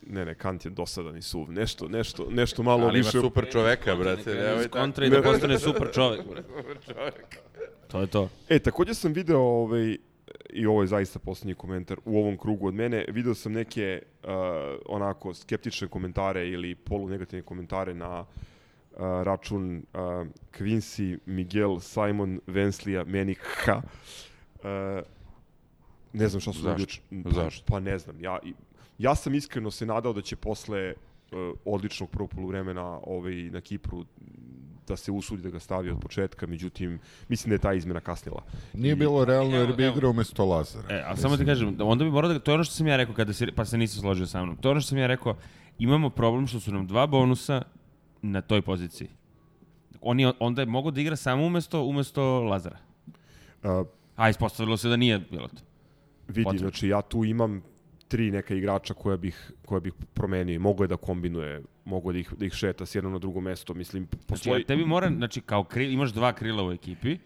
[0.10, 1.52] ne, ne, Kant je dosadan i suv.
[1.52, 3.22] Nešto, nešto, nešto malo Ali ima više...
[3.22, 4.34] super čoveka, brate.
[4.34, 6.22] Nemoj iz kontra i da postane super čovek.
[6.32, 6.44] bre.
[7.88, 8.30] To je to.
[8.50, 9.98] E, takođe sam video, ovaj,
[10.50, 14.30] i ovo je zaista poslednji komentar u ovom krugu od mene, video sam neke uh,
[14.86, 18.28] onako skeptične komentare ili polunegativne komentare na uh,
[19.00, 20.00] račun uh,
[20.60, 23.82] Quincy, Miguel, Simon, Venslija, Menika.
[24.58, 25.04] Uh,
[26.14, 27.02] ne znam šta su Zašto?
[27.24, 27.66] Pa, Zašto?
[27.68, 28.22] Pa ne znam.
[28.22, 28.40] Ja,
[28.98, 34.06] ja sam iskreno se nadao da će posle uh, odličnog prvog poluvremena ovaj, na Kipru
[34.88, 38.44] da se usudi da ga stavi od početka, međutim, mislim da je ta izmena kasnila.
[38.74, 40.96] Nije bilo realno jer bi igrao umesto Lazara.
[40.96, 42.88] E, a samo ti kažem, da onda bi morao da, to je ono što sam
[42.88, 44.58] ja rekao kada si, pa se nisi složio sa mnom.
[44.58, 45.36] To je ono što sam ja rekao,
[45.80, 47.62] imamo problem što su nam dva bonusa
[48.22, 49.08] na toj poziciji.
[50.02, 52.78] On je, onda je mogao da igra samo umesto, umesto Lazara.
[53.64, 55.62] Uh, A ispostavilo se da nije bilo to.
[56.28, 56.70] Vidi, Potrebno.
[56.70, 57.62] znači ja tu imam
[58.08, 60.60] tri neka igrača koja bih, koja bih promenio.
[60.60, 63.74] Mogu je da kombinuje, mogu da ih, da ih šeta s jedno na drugo mesto.
[63.74, 64.62] Mislim, Znači, postoji...
[64.64, 67.18] a tebi mora, znači, kao kril, imaš dva krila u ekipi,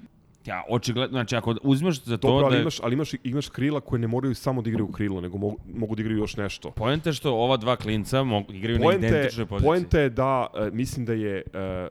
[0.45, 2.61] Ja, očigledno, znači ako uzmeš za to Dobro, da ali je...
[2.61, 5.95] imaš, ali imaš, imaš krila koje ne moraju samo da igraju krilo, nego mogu, mogu
[5.95, 6.71] da igraju još nešto.
[6.71, 9.67] Poenta je što ova dva klinca mogu, igraju na identičnoj poziciji.
[9.67, 11.87] poenta je da, e, mislim da je e,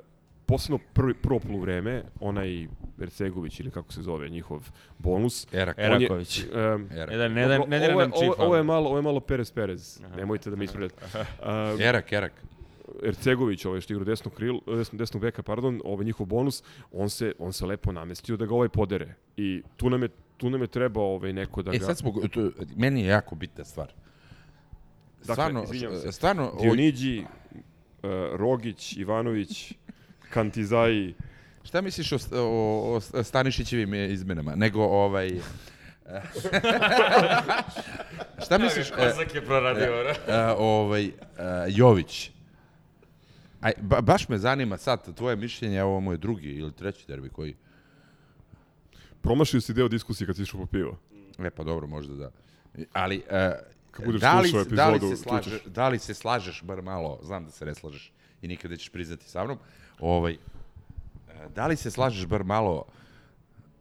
[0.46, 2.66] posebno prvi, prvo poluvreme, onaj
[3.00, 4.68] Ercegović ili kako se zove njihov
[4.98, 5.46] bonus.
[5.52, 5.78] Erak.
[5.78, 6.40] on je, Eraković.
[6.40, 7.10] em, Erak.
[7.10, 8.42] Ne da, ne da, ne da ovo, je, nam ovo, čifa.
[8.42, 10.00] ovo je malo, ovo je malo Perez Perez.
[10.16, 11.04] Nemojte da mi ispredate.
[11.14, 12.32] Uh, Erak, Erak.
[13.02, 17.32] Ercegović, ovaj što igra desnog kril, desnog, desnog beka, pardon, ovaj njihov bonus, on se
[17.38, 19.14] on se lepo namestio da ga ovaj podere.
[19.36, 22.12] I tu nam je tu nam je trebao ovaj neko da E ga sad smo,
[22.32, 23.86] to, meni je jako bitna stvar.
[25.18, 25.66] Dakle, Stvarno,
[26.02, 26.12] se.
[26.12, 27.26] stvarno, Dionidži, uh,
[28.32, 29.74] Rogić, Ivanović,
[30.30, 31.14] Kantizaji,
[31.62, 34.54] šta misliš o, o, o Stanišićevim e, izmenama?
[34.54, 35.30] Nego ovaj...
[38.44, 38.90] šta misliš...
[38.90, 40.14] e, Kozak je proradio.
[40.28, 41.10] e, ovaj, e,
[41.68, 42.30] Jović.
[43.60, 47.28] Aj, ba, baš me zanima sad tvoje mišljenje, ovo mu je drugi ili treći derbi
[47.28, 47.56] koji...
[49.20, 50.98] promašio si deo diskusije kad si išao po pivo.
[51.38, 52.30] E pa dobro, možda da.
[52.92, 53.22] Ali,
[54.04, 55.64] budeš da, li, slušao da, li epizodu, se slaže, čućeš.
[55.64, 59.24] da li se slažeš, bar malo, znam da se ne slažeš i nikad nećeš priznati
[59.24, 59.58] sa mnom,
[59.98, 60.38] ovaj, e,
[61.54, 62.84] da li se slažeš bar malo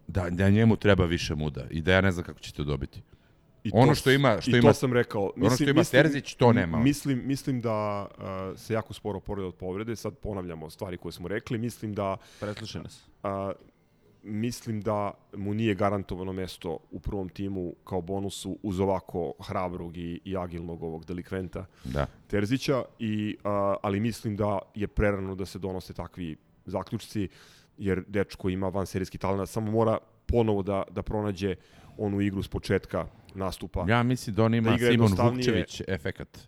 [0.07, 3.01] da, da njemu treba više muda i da ja ne znam kako će to dobiti?
[3.69, 5.31] I Ono to što ima- što I ima- to sam rekao.
[5.37, 6.79] ono što ima Terzić, to nema.
[6.79, 8.23] Mislim, mislim da uh,
[8.59, 9.95] se jako sporo oporavlja od povrede.
[9.95, 11.57] Sad ponavljamo stvari koje smo rekli.
[11.57, 13.05] Mislim da Preslušaj nas.
[13.23, 13.51] a,
[14.23, 20.19] mislim da mu nije garantovano mesto u prvom timu kao bonusu uz ovako hrabrog i,
[20.25, 22.05] i agilnog ovog delikventa Da.
[22.27, 27.27] Terzića, i, a, ali mislim da je prerano da se donose takvi zaključci,
[27.77, 31.55] jer dečko ima vanserijski talent, samo mora ponovo da, da pronađe
[31.99, 33.85] onu igru s početka nastupa.
[33.87, 35.11] Ja mislim da on ima Da Simon.
[35.13, 36.47] Vukčević efekat.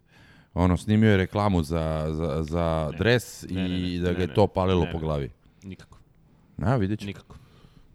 [0.53, 4.21] Ono, snimio je reklamu za, za, za dres Ne, ne, i ne, da ne, ga
[4.21, 4.33] je ne.
[4.33, 5.01] to palilo Ne, po ne.
[5.01, 5.29] glavi.
[5.63, 5.97] Nikako.
[6.57, 7.05] A, vidjet ću.
[7.05, 7.35] Nikako.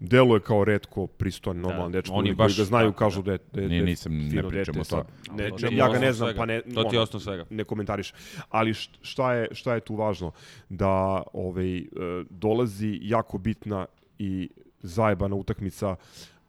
[0.01, 2.15] Deluje kao redko pristojan, normalan Da, dečko.
[2.15, 3.27] on je Oni koji baš ga znaju tako, kažu da.
[3.27, 5.07] da je, da je, Nije, da je nisam, ne fino dete, o sad.
[5.25, 5.43] tome.
[5.43, 6.39] Ne, To ne, je ja ga ne znam, svega.
[6.39, 7.45] pa ne, To ti je osnov svega.
[7.51, 8.13] ne komentariš.
[8.49, 10.33] Ali št- šta je, šta je tu važno?
[10.69, 10.89] Da
[11.33, 11.83] ovaj, e,
[12.31, 13.87] dolazi jako bitna
[14.19, 14.49] i
[14.81, 15.97] zajebana utakmica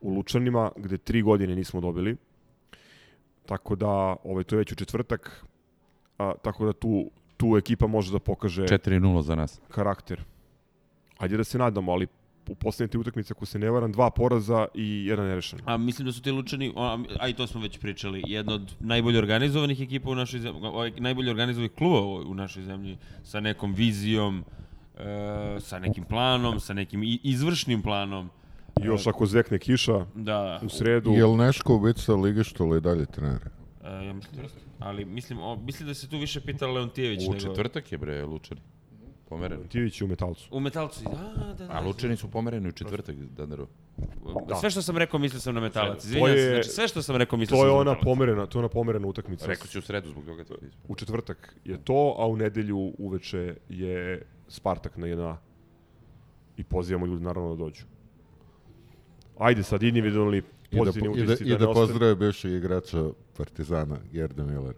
[0.01, 2.15] u Lučanima, gde tri godine nismo dobili.
[3.45, 5.45] Tako da, ovaj, to je već u četvrtak,
[6.17, 9.61] a, tako da tu, tu ekipa može da pokaže 4-0 za nas.
[9.71, 10.23] karakter.
[11.17, 12.07] Ajde da se nadamo, ali
[12.49, 15.59] u poslednje tri utakmice, ako se ne varam, dva poraza i jedan nerešen.
[15.65, 18.75] A mislim da su ti Lučani, a, a i to smo već pričali, jedna od
[18.79, 23.73] najbolje organizovanih ekipa u našoj zemlji, ovaj, najbolje organizovanih klubova u našoj zemlji, sa nekom
[23.73, 24.43] vizijom,
[24.97, 28.29] e, sa nekim planom, sa nekim izvršnim planom.
[28.79, 33.41] Još ako zvekne kiša Da, u sredu, Jel Neško ubica Lige što li dalje trener?
[33.83, 34.47] e, ja mislim da.
[34.79, 37.39] Ali mislim, o, mislim da se tu više pita Leontijević U nego...
[37.39, 38.61] četvrtak je bre Lučani.
[39.29, 39.67] Pomereni.
[39.67, 40.49] Tivić je u metalcu.
[40.51, 41.09] U metalcu, da,
[41.45, 41.73] da, da.
[41.73, 43.67] A Lučani su pomereni u četvrtak, Dandaru.
[44.59, 46.03] Sve što sam rekao mislio sam na metalac.
[46.05, 47.91] Izvinjam To se, je- znači sve što sam rekao mislio To sam je na ona
[47.91, 48.03] metalac.
[48.05, 49.45] pomerena, to je ona pomerena utakmica.
[49.45, 50.43] Rekao si u sredu zbog toga.
[50.87, 55.35] U četvrtak je to, a u nedelju uveče je Spartak na 1
[56.57, 57.83] I pozivamo ljudi naravno da dođu.
[59.39, 61.73] Ajde sad individualni da, pozitivni po- i da, utisci i da ne ostane.
[61.73, 64.75] pozdrave bivšeg igrača Partizana, Gerda Miller.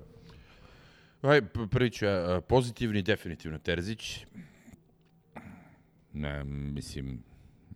[1.21, 4.25] Aj, p- prvi ću ja, a, pozitivni, definitivno Terzić.
[6.13, 7.23] Ne, mislim,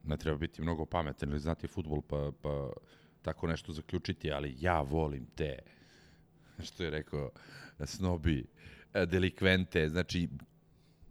[0.03, 2.69] ne treba biti mnogo pametan ili znati futbol pa, pa
[3.21, 5.59] tako nešto zaključiti, ali ja volim te,
[6.65, 7.31] što je rekao,
[7.86, 8.45] snobi,
[8.93, 10.27] e, delikvente, znači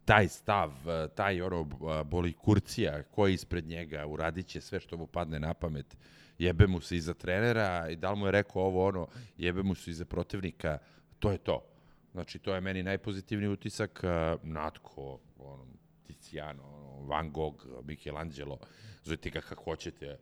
[0.05, 4.97] taj stav, e, taj ono a, boli kurcija koji ispred njega, uradit će sve što
[4.97, 5.97] mu padne na pamet,
[6.39, 9.75] jebe mu se iza trenera i da li mu je rekao ovo ono, jebe mu
[9.75, 10.79] se iza protivnika,
[11.19, 11.65] to je to.
[12.13, 14.01] Znači, to je meni najpozitivniji utisak.
[14.05, 15.67] Uh, Natko, ono,
[16.07, 18.59] Tiziano, ono, Van Gogh, Michelangelo,
[19.05, 20.19] zovite ga kako hoćete.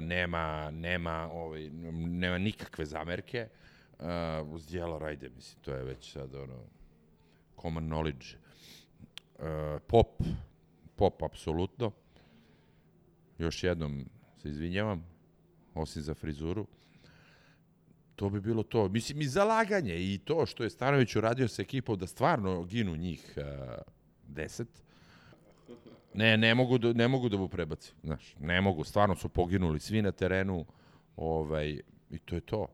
[0.00, 3.48] Nema, nema, ovaj, nema nikakve zamerke.
[4.46, 6.64] Uz dijelo Rajde, mislim, to je već sad ono,
[7.60, 8.36] common knowledge.
[9.38, 9.44] Uh,
[9.86, 10.22] pop,
[10.96, 11.92] pop, apsolutno.
[13.38, 14.04] Još jednom
[14.42, 15.04] se izvinjavam,
[15.74, 16.66] osim za frizuru.
[18.16, 18.88] To bi bilo to.
[18.88, 23.34] Mislim, i zalaganje i to što je Stanović uradio sa ekipom da stvarno ginu njih
[23.36, 23.44] uh,
[24.28, 24.82] deset.
[26.14, 27.94] Ne, ne mogu, da, ne mogu da mu prebacim.
[28.02, 28.84] Znaš, ne mogu.
[28.84, 30.66] Stvarno su poginuli svi na terenu.
[31.16, 31.80] Ovaj,
[32.10, 32.66] I to je to.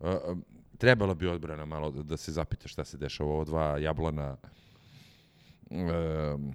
[0.00, 0.38] Uh,
[0.78, 3.30] trebala bi odbrana malo da, da se zapita šta se dešava.
[3.30, 4.36] Ovo dva jablana
[5.70, 6.52] um,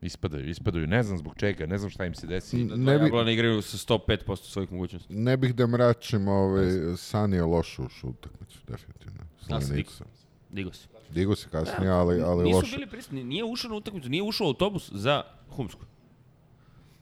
[0.00, 0.86] ispadaju, ispadaju.
[0.86, 2.64] Ne znam zbog čega, ne znam šta im se desi.
[2.64, 5.14] Ne, bi, Jablana igraju sa 105% svojih mogućnosti.
[5.14, 9.18] ne bih da mračim ovaj, Sanija lošu ušu utakmicu, definitivno.
[9.48, 10.04] Da, se Slavenica.
[10.50, 10.88] Digo se.
[11.10, 12.76] Digo se kasnije, ali, ali Nisu loše.
[12.76, 15.80] bili prisutni, nije ušao na utakmicu, nije ušao u autobus za Humsku.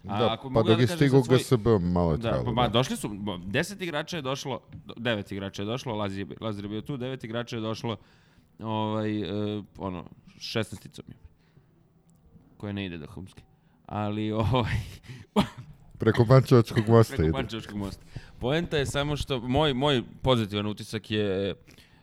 [0.04, 2.44] A Da, ako pa dok da je stigao svoj- GSB, malo je Da, trajalo.
[2.44, 3.10] pa, ma, došli su,
[3.44, 6.96] deset igrača je došlo, do- devet igrača je došlo, Lazir, je- Lazir je bio tu,
[6.96, 7.96] devet igrača je došlo,
[8.60, 9.26] ovaj, e,
[9.78, 10.04] ono,
[10.38, 11.16] šestnesticom je,
[12.56, 13.42] koje ne ide do Humske.
[13.86, 14.80] Ali, ovaj,
[15.98, 17.32] Preko Pančevačkog mosta preko ide.
[17.32, 18.02] Pančevačkog mosta.
[18.38, 21.54] Poenta je samo što, moj, moj pozitivan utisak je,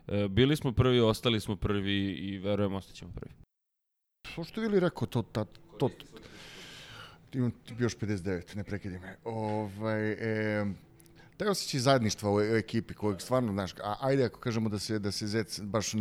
[0.08, 3.34] e, bili smo prvi, ostali smo prvi i verujem ostaćemo prvi.
[4.28, 5.46] Što što je Vili rekao, to, ta,
[5.78, 5.90] to,
[7.34, 9.18] imam još 59, ne prekidi me.
[9.24, 10.66] Ovaj, e,
[11.38, 15.00] taj osjećaj zajedništva u, u ekipi kojeg stvarno, znaš, a, ajde ako kažemo da se,
[15.00, 15.94] da se Zec baš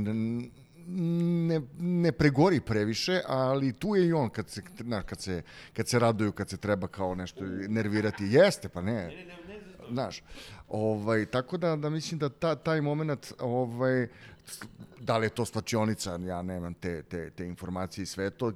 [0.87, 5.43] ne, ne, ne pregori previše, ali tu je i on kad se, znaš, kad se,
[5.73, 8.25] kad se raduju, kad se treba kao nešto nervirati.
[8.25, 9.27] Jeste, pa ne.
[9.91, 10.23] Znaš,
[10.69, 14.09] ovaj, tako da, da mislim da ta, taj moment, ovaj,
[15.01, 18.53] da li je to slačionica, ja nemam te, te, te informacije i sve to,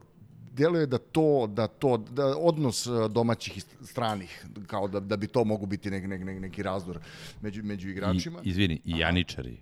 [0.57, 5.27] deluje da to, da to, da odnos eh, domaćih i stranih, kao da, da bi
[5.27, 6.99] to mogu biti nek, nek, nek, neki razdor
[7.41, 8.41] među, među igračima.
[8.45, 9.57] I, izvini, i Janičari.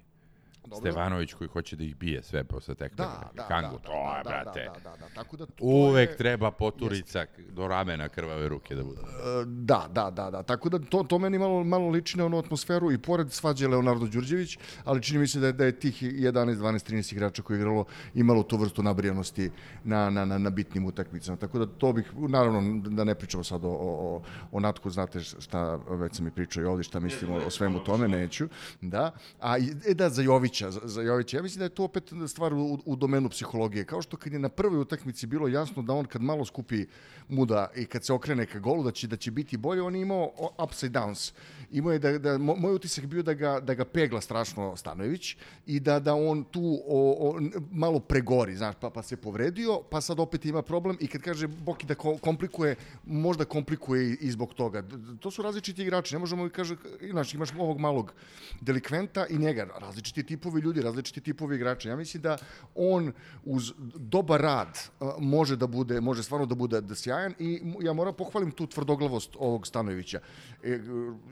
[0.67, 0.91] Dobro.
[0.91, 2.97] Stevanović koji hoće da ih bije sve posle tekme.
[2.97, 4.65] Da, da, Kangu, da, to da, je, da, brate.
[4.65, 8.85] Da, da, da, tako da to Uvek je- treba poturica do ramena krvave ruke da
[8.85, 9.01] bude.
[9.01, 10.43] E, Da, da, da, da.
[10.43, 14.07] Tako da to, to meni malo, malo liči na onu atmosferu i pored svađe Leonardo
[14.07, 17.57] Đurđević, ali čini mi se da je, da je tih 11, 12, 13 igrača koji
[17.57, 17.85] je igralo
[18.15, 19.51] imalo tu vrstu nabrijanosti
[19.85, 21.37] na, na, na, na bitnim utakmicama.
[21.37, 25.21] Tako da to bih, naravno, da ne pričamo sad o, o, o, o Natku, znate
[25.21, 28.49] šta, već sam i pričao i ovdje, šta mislim o, o svemu tome, neću.
[28.81, 29.11] Da.
[29.41, 29.57] A,
[29.89, 30.23] e da, za
[30.55, 33.84] Jovića, za, Jovića, ja mislim da je to opet stvar u, u domenu psihologije.
[33.84, 36.86] Kao što kad je na prvoj utakmici bilo jasno da on kad malo skupi
[37.28, 40.02] muda i kad se okrene ka golu, da će, da će biti bolje, on je
[40.02, 41.32] imao o- upside downs.
[41.70, 45.36] Imao je da, da mo- moj utisak bio da ga, da ga pegla strašno Stanojević
[45.66, 47.40] i da, da on tu o, o,
[47.70, 51.46] malo pregori, znaš, pa, pa se povredio, pa sad opet ima problem i kad kaže
[51.48, 52.76] Boki da ko- komplikuje,
[53.07, 54.82] možda komplikuje i, zbog toga.
[55.20, 56.76] To su različiti igrači, ne možemo i kaže,
[57.11, 58.12] znaš, imaš ovog malog
[58.61, 61.88] delikventa i njega, različiti tipovi ljudi, različiti tipovi igrača.
[61.88, 62.36] Ja mislim da
[62.74, 63.12] on
[63.45, 64.78] uz dobar rad
[65.18, 69.36] može da bude, može stvarno da bude da sjajan i ja moram pohvalim tu tvrdoglavost
[69.38, 70.20] ovog Stanojevića.
[70.62, 70.80] E,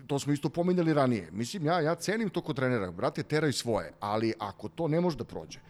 [0.06, 1.28] to smo isto pominjali ranije.
[1.32, 5.16] Mislim, ja, ja cenim to kod trenera, brate, teraj svoje, ali ako to ne može
[5.16, 5.60] da prođe,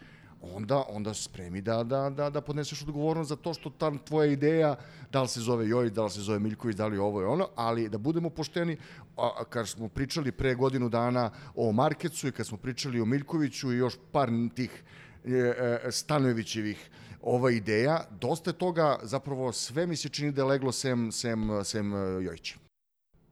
[0.42, 4.76] onda onda spremi da, da, da, da podneseš odgovornost za to što ta tvoja ideja,
[5.12, 7.48] da li se zove Jojić, da li se zove Miljković, da li ovo je ono,
[7.54, 8.76] ali da budemo pošteni,
[9.16, 13.72] a, kad smo pričali pre godinu dana o Markecu i kad smo pričali o Miljkoviću
[13.72, 14.82] i još par tih
[15.24, 16.90] e, e, Stanojevićevih
[17.22, 21.94] ova ideja, dosta toga, zapravo sve mi se čini da je leglo sem, sem, sem
[21.94, 22.56] e, Jojića.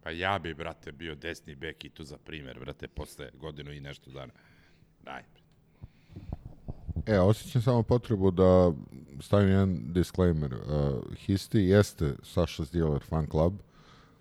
[0.03, 3.81] Pa ja bi, brate, bio desni bek i to za primer, brate, posle godinu i
[3.81, 4.33] nešto dana.
[5.03, 5.40] Daj.
[7.07, 8.73] E, osjećam samo potrebu da
[9.21, 10.55] stavim jedan disclaimer.
[10.55, 13.55] Uh, Histi jeste Saša Dealer fan club,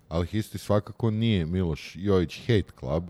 [0.08, 3.04] ali Histi svakako nije Miloš Jojić hate club.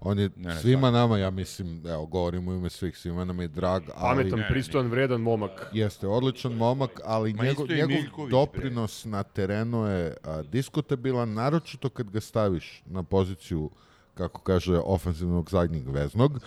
[0.00, 3.48] On je ne, svima nama, ja mislim, evo, govorim u ime svih, svima nama je
[3.48, 4.30] drag, ali...
[4.30, 5.70] Pametan, pristojan, vredan momak.
[5.72, 11.88] Jeste, odličan momak, ali Ma njegov, njegov Miljković, doprinos na terenu je a, diskutabilan, naročito
[11.88, 13.70] kad ga staviš na poziciju,
[14.14, 16.40] kako kaže, ofenzivnog zadnjeg veznog,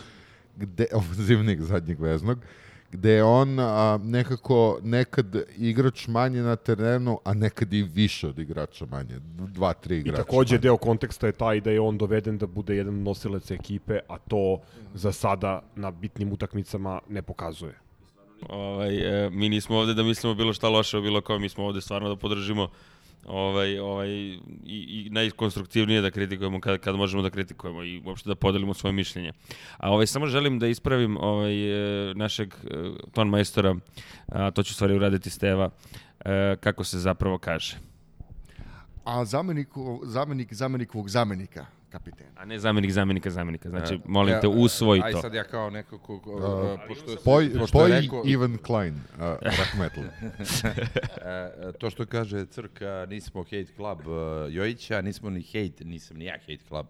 [0.58, 2.40] gde, ofenzivnih zadnjeg veznog,
[2.92, 8.40] gde je on a, nekako nekad igrač manje na terenu, a nekad i više od
[8.40, 9.20] igrača manje.
[9.54, 10.62] Dva, tri I igrača takođe manje.
[10.62, 14.60] deo konteksta je taj da je on doveden da bude jedan nosilac ekipe, a to
[14.94, 17.74] za sada na bitnim utakmicama ne pokazuje.
[18.50, 21.66] Ovaj, e, mi nismo ovde da mislimo bilo šta loše o bilo kome, mi smo
[21.66, 22.70] ovde stvarno da podržimo
[23.28, 28.36] ovaj, ovaj, i, i najkonstruktivnije da kritikujemo kad, kad možemo da kritikujemo i uopšte da
[28.36, 29.32] podelimo svoje mišljenje.
[29.78, 32.68] A ovaj, samo želim da ispravim ovaj, e, našeg e,
[33.12, 33.76] ton majstora,
[34.28, 35.70] a to ću stvari uraditi Steva,
[36.26, 37.78] e, kako se zapravo kaže.
[39.04, 42.30] A zameniku, zamenik zamenikovog zamenika, kapitena.
[42.36, 43.70] A ne zamenik zamenika zamenika.
[43.70, 45.22] Znači, E, molim ja, te, usvoji Aj to.
[45.22, 48.58] sad ja kao neko ko, ko, Uh, pošto, je- Poj, pošto je poj rekao, Ivan
[48.58, 50.04] Klein, uh, Rahmetli.
[51.24, 54.14] e, to što kaže Crka, nismo hate club uh,
[54.50, 56.86] Jojića, nismo ni hate, nisam ni ja hate club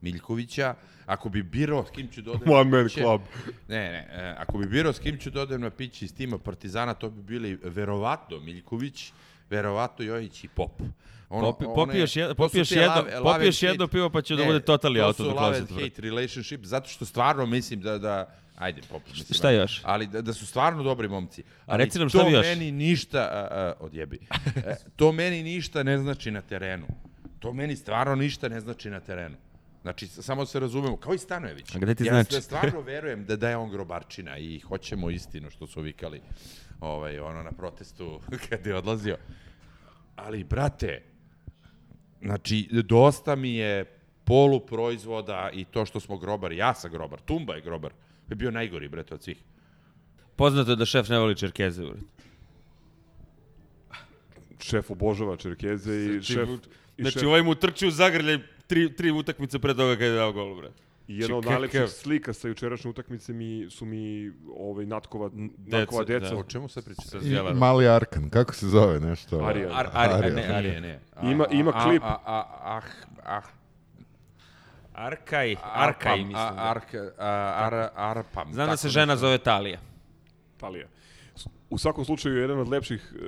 [0.00, 0.74] Miljkovića.
[1.06, 3.20] Ako bi birao s kim ću da odem One na man piće- club.
[3.68, 6.38] Ne, ne, e, ako bi birao s kim ću da odem na piće iz tima
[6.38, 9.12] Partizana, to bi bili verovatno Miljković,
[9.50, 10.82] verovatno Jojić i Pop.
[11.28, 14.22] Ono, Popi, popiješ, jedno, to su popiješ, jedno, love- love popiješ and jedno pivo pa
[14.22, 16.88] će da Ne, bude totally out of To the su love and hate relationship, zato
[16.88, 19.80] što stvarno mislim da, da ajde, pop, mislim, Šta još?
[19.84, 21.42] Ali da, da su stvarno dobri momci.
[21.66, 22.46] Ali reci nam šta bi to još?
[22.46, 24.18] meni ništa, a, a, odjebi,
[24.66, 26.86] E, to meni ništa ne znači na terenu.
[27.38, 29.36] To meni stvarno ništa ne znači na terenu.
[29.82, 31.74] Znači, samo se razumemo, kao i Stanojević.
[31.74, 32.34] A gde ti ja znači?
[32.34, 36.20] Ja stvarno verujem da, da je on grobarčina i hoćemo istinu što su vikali
[36.80, 39.16] ovaj, ono na protestu kad je odlazio.
[40.16, 41.02] Ali, brate,
[42.22, 43.84] Znači, dosta mi je
[44.24, 46.56] poluproizvoda i to što smo grobari.
[46.56, 47.92] Ja sam grobar, Tumba je grobar.
[48.30, 49.36] Je bio najgori, brete, od svih.
[50.36, 51.84] Poznato je da šef ne voli čerkeze.
[51.84, 52.02] ured.
[54.60, 56.48] Šef obožava Čerkeze i šef...
[56.96, 60.12] I Znači, šef, ovaj mu trči u zagrljaj tri, tri utakmice pre toga kada je
[60.12, 60.70] dao gol, bre.
[61.08, 66.18] I jedna od najlepših slika sa jučerašnje utakmice mi, su mi ovaj, Natkova, Natkova deca,
[66.20, 66.34] deca.
[66.34, 66.40] da.
[66.40, 67.08] O čemu sad pričate?
[67.08, 67.58] Sa I Zjelarom.
[67.58, 69.38] mali Arkan, kako se zove nešto?
[69.38, 69.70] Arijan.
[69.74, 70.34] Ar, ar, Arijan.
[70.34, 71.00] ne, Arije, ne.
[71.14, 72.02] A, Ima- ima a, klip.
[72.02, 72.80] A, a, a,
[73.24, 73.42] ah,
[74.94, 76.56] Arkaj, Arkaj, Arpam, mislim.
[76.56, 76.70] da.
[76.70, 77.26] ark, a,
[77.56, 78.52] ar, arpam.
[78.52, 79.20] Znam da se žena nešto.
[79.26, 79.78] zove Talija.
[80.56, 80.86] Talija.
[81.70, 83.18] U svakom slučaju, jedan od lepših e,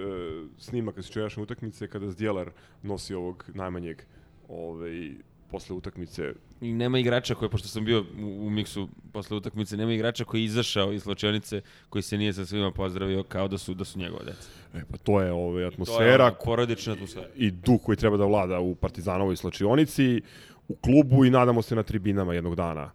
[0.59, 2.51] snimaka s jučerašnje utakmice je kada Zdjelar
[2.83, 4.03] nosi ovog najmanjeg
[4.49, 5.11] ovaj,
[5.51, 6.32] posle utakmice.
[6.61, 10.40] I nema igrača koji, pošto sam bio u, u miksu posle utakmice, nema igrača koji
[10.40, 13.99] je izašao iz slučionice, koji se nije sa svima pozdravio kao da su da su
[13.99, 14.49] njegove deca.
[14.74, 17.28] E, pa to je ovaj, To je atmosfera ono, porodična atmosfera.
[17.36, 20.20] i duh koji treba da vlada u Partizanovoj slačionici,
[20.68, 22.90] u klubu i nadamo se na tribinama jednog dana.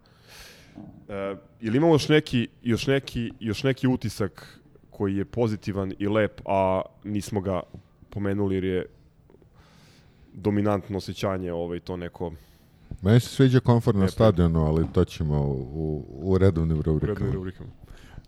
[1.08, 6.40] E, ili imamo još neki, još, neki, još neki utisak koji je pozitivan i lep,
[6.46, 7.62] a nismo ga
[8.10, 8.86] pomenuli jer je
[10.34, 12.32] dominantno osjećanje ovaj, to neko
[13.02, 14.12] Meni se sviđa komfort na Lepo.
[14.12, 17.32] stadionu, ali to ćemo u, u redovnim rubrikama.
[17.32, 17.70] rubrikama.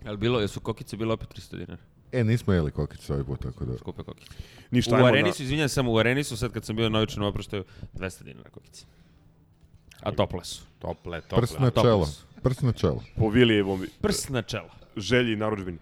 [0.05, 1.81] Ali bilo, jesu kokice bilo opet 300 dinara?
[2.11, 3.77] E, nismo jeli kokice ovaj put, tako da...
[3.77, 4.31] Skupe kokice.
[4.71, 6.97] Ništa, U areni na- su, izvinjam samo, u areni su sad kad sam bio na
[6.97, 8.85] ovičnom oproštaju 200 dinara kokice.
[10.01, 10.61] A tople su.
[10.79, 11.37] Tople, tople.
[11.37, 12.07] Prst na čelo.
[12.43, 13.03] Prst na čelo.
[13.15, 14.69] po Vilijevom Prst na čelo.
[14.97, 15.77] želji i.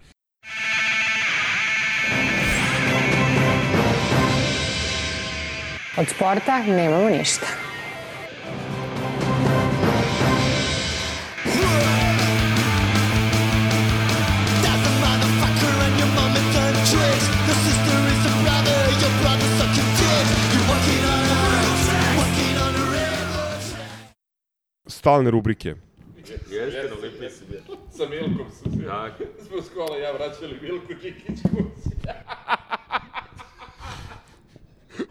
[5.98, 7.46] Od sporta nemamo ništa.
[24.88, 25.76] Stalne rubrike.
[27.98, 29.26] Sa Milkom su se.
[29.48, 31.40] Smo s kola ja vraćali Milku Čikić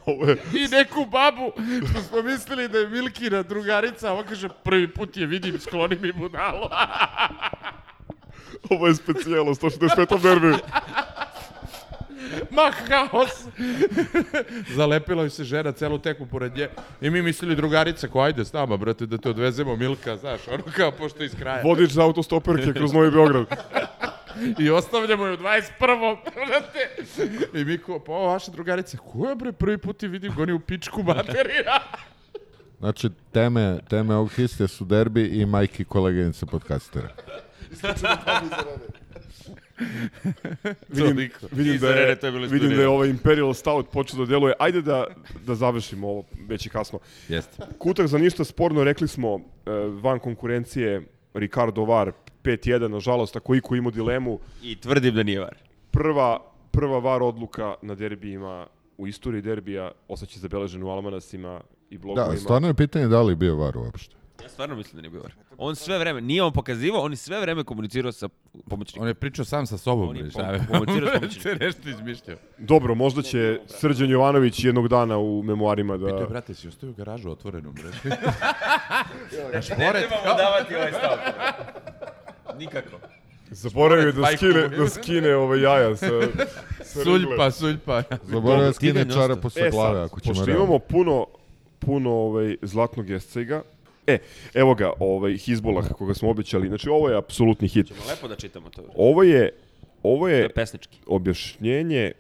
[0.07, 1.53] Ovo je, I neku babu,
[1.91, 5.97] što smo mislili da je Milkina drugarica, a on kaže, prvi put je vidim, skloni
[6.01, 6.71] mi budalo.
[8.71, 10.21] ovo je specijalo, 165.
[10.21, 10.57] derbi.
[12.51, 13.31] Ma haos!
[14.77, 16.69] Zalepila joj se žena celu tekmu pored nje.
[17.01, 20.63] I mi mislili drugarica ko ajde s nama, brate, da te odvezemo Milka, znaš, ono
[20.77, 21.63] kao pošto iz kraja.
[21.63, 23.47] Vodič za autostoperke kroz Novi Beograd.
[24.59, 26.17] I ostavljamo je u 21.
[26.47, 26.91] brate.
[27.61, 30.53] I mi ko, pa ovo vaša drugarica, ko je bre prvi put i vidim goni
[30.53, 31.81] u pičku materija.
[32.79, 37.09] Znači, teme, teme ovog histija su derbi i majki koleginica podcastera.
[40.89, 41.47] vidim, Toliko.
[41.53, 44.27] vidim, da je, Rene to je bilo vidim da je ovaj Imperial Stout počeo da
[44.27, 44.55] deluje.
[44.59, 45.07] Ajde da,
[45.47, 46.99] da završimo ovo, već je kasno.
[47.29, 47.63] Jeste.
[47.79, 49.71] Kutak za ništa sporno, rekli smo, e,
[50.03, 51.03] van konkurencije
[51.35, 52.13] Ricardo Var
[52.43, 55.57] 5-1, nažalost, ako iko ima dilemu, I tvrdim da nije var.
[55.91, 58.67] prva, prva var odluka na derbijima
[58.99, 61.61] u istoriji derbija ostaće zabeležen u almanasima
[61.91, 62.33] i blogovima.
[62.33, 64.17] Da, stvarno je pitanje da li je bio var uopšte.
[64.43, 65.35] Ja stvarno mislim da nije bio var.
[65.59, 68.29] On sve vreme, nije on pokazivao, on je sve vreme komunicirao sa
[68.69, 69.03] pomoćnikom.
[69.03, 70.31] On je pričao sam sa sobom, On je je?
[70.69, 71.59] komunicirao s pomoćnikom.
[71.61, 72.37] nešto izmišljao.
[72.59, 76.07] Dobro, možda će Srđan Jovanović jednog dana u memoarima da...
[76.07, 77.83] Pitao, brate, si ostavio garažu otvorenu, bre?
[79.51, 81.19] Znaš, pored, davati ovaj stav.
[82.59, 82.97] Nikako.
[83.51, 86.47] Zaboravio da skine, da skine ove jaja sa, sa rigle.
[87.05, 88.03] suljpa, suljpa.
[88.23, 91.27] Zaboravio skine skidanje čarapu E sa glave, sad, ako ćemo pošto imamo puno,
[91.79, 93.63] puno ovaj, zlatnog jescega,
[94.07, 94.19] e,
[94.55, 97.91] evo ga, ovaj, Hizbolah koga smo obećali, znači ovo je apsolutni hit.
[98.09, 98.83] Lepo da čitamo to.
[98.97, 99.51] Ovo je,
[100.03, 100.99] ovo To je je pesnički.
[101.07, 102.13] objašnjenje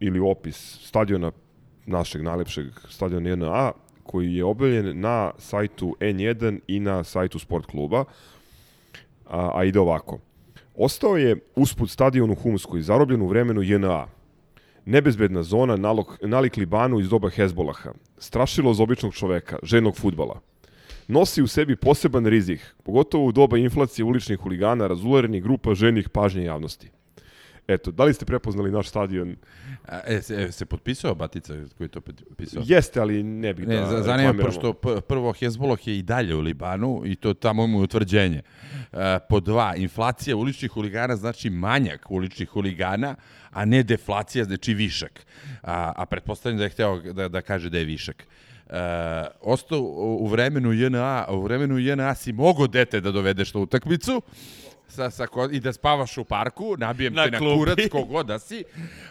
[0.00, 1.32] ili opis stadiona
[1.86, 8.04] našeg najlepšeg stadiona NA koji je objavljen na sajtu N1 i na sajtu sport kluba.
[9.26, 10.18] A, a ide ovako.
[10.74, 14.06] Ostao je usput stadion u Humskoj, zarobljen u vremenu JNA.
[14.84, 17.90] Nebezbedna zona nalog, nalik Libanu iz doba Hezbolaha.
[18.18, 20.40] Strašilo za običnog čoveka, ženog futbala.
[21.08, 26.44] Nosi u sebi poseban rizik, pogotovo u doba inflacije uličnih huligana, razulerenih grupa ženih pažnje
[26.44, 26.90] javnosti.
[27.68, 29.36] Eto, da li ste prepoznali naš stadion?
[29.84, 32.62] A, E, se, e, se potpisao Batica koji je to potpisao?
[32.66, 36.40] Jeste, ali ne bih Ne, da za- zanima pošto prvo Hezbollah je i dalje u
[36.40, 38.42] Libanu i to tamo mu je utvrđenje.
[38.92, 43.14] E, po dva, inflacija uličnih huligana znači manjak uličnih huligana,
[43.50, 45.26] a ne deflacija, znači višak.
[45.62, 48.26] A, a pretpostavljam da je hteo da, da kaže da je višak.
[48.70, 48.72] E,
[49.42, 54.22] ostao u, u vremenu JNA, u vremenu JNA si mogo dete da dovedeš na utakmicu,
[54.88, 57.58] sa, sa, ko- i da spavaš u parku, nabijem Na te na klupi.
[57.58, 58.64] kurac kogod da si.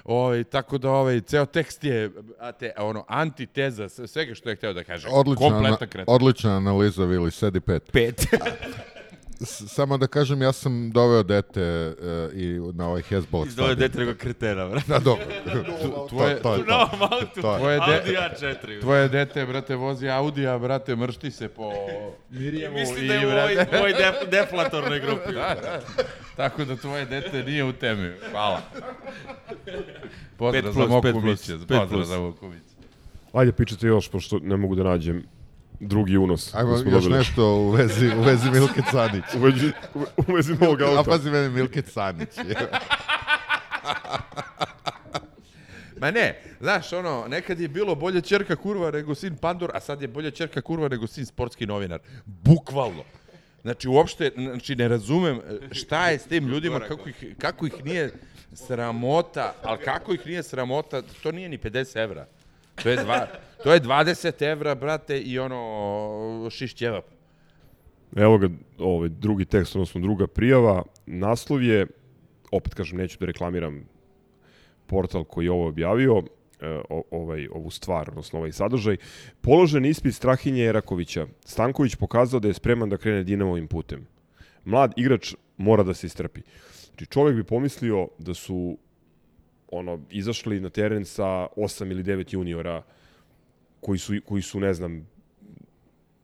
[0.05, 4.73] Ovaj, tako da ovaj, ceo tekst je a te, ono, antiteza svega što je hteo
[4.73, 5.07] da kaže.
[5.09, 6.15] Odlična, ana, Kompletan kretan.
[6.15, 7.91] odlična analiza, Vili, sedi pet.
[7.91, 8.25] Pet.
[9.45, 11.93] Samo da kažem, ja sam doveo dete e,
[12.33, 13.89] i na ovaj Hezbollah Izdvoje stadion.
[13.89, 14.81] dete nego kretena, bra.
[14.87, 15.25] Da, dobro.
[16.09, 16.63] tvoje- to, to,
[17.35, 17.41] to.
[17.41, 17.57] To je.
[17.59, 18.81] Tvoje, Audi A4.
[18.81, 21.71] tvoje dete, brate, vozi Audija, brate, mršti se po
[22.29, 25.33] Mirjemu i, da je u ovoj, brate, ovoj def, deflatornoj grupi.
[25.33, 25.81] Da, da.
[26.35, 28.13] Tako da tvoje dete nije u temi.
[28.31, 28.61] Hvala.
[30.37, 31.15] Pozdrav za pet
[31.67, 32.63] Pozdrav za Moku Mića.
[33.33, 35.23] Ajde, pričajte još, pošto ne mogu da nađem
[35.79, 36.55] drugi unos.
[36.55, 37.13] Ajmo još dobili.
[37.13, 39.23] nešto u vezi, u vezi Milke Canić.
[39.37, 41.09] U vezi, u, vezi novog A auta.
[41.09, 42.29] pazi mene Milke Canić.
[46.01, 50.01] Ma ne, znaš, ono, nekad je bilo bolje čerka kurva nego sin Pandor, a sad
[50.01, 51.99] je bolje čerka kurva nego sin sportski novinar.
[52.25, 53.03] Bukvalno.
[53.61, 57.85] Znači, uopšte, znači, ne razumem e, šta je s tim ljudima, kako ih, kako ih
[57.85, 58.13] nije
[58.53, 62.27] sramota, ali kako ih nije sramota, to nije ni 50 evra.
[62.83, 63.27] To je, dva,
[63.63, 67.05] to je 20 evra, brate, i ono, šiš ćevap.
[68.15, 70.83] Evo ga, ovaj, drugi tekst, odnosno druga prijava.
[71.05, 71.87] Naslov je,
[72.51, 73.85] opet kažem, neću da reklamiram
[74.85, 76.23] portal koji je ovo objavio,
[76.61, 78.97] e, o, ovaj, ovu stvar, odnosno ovaj sadržaj.
[79.41, 81.27] Položen ispit Strahinje Erakovića.
[81.45, 84.07] Stanković pokazao da je spreman da krene Dinamovim putem.
[84.65, 86.41] Mlad igrač mora da se istrpi.
[86.87, 88.77] Znači, čovjek bi pomislio da su
[89.71, 91.23] ono, izašli na teren sa
[91.55, 92.83] 8 ili 9 juniora
[93.81, 95.07] koji su, koji su ne znam,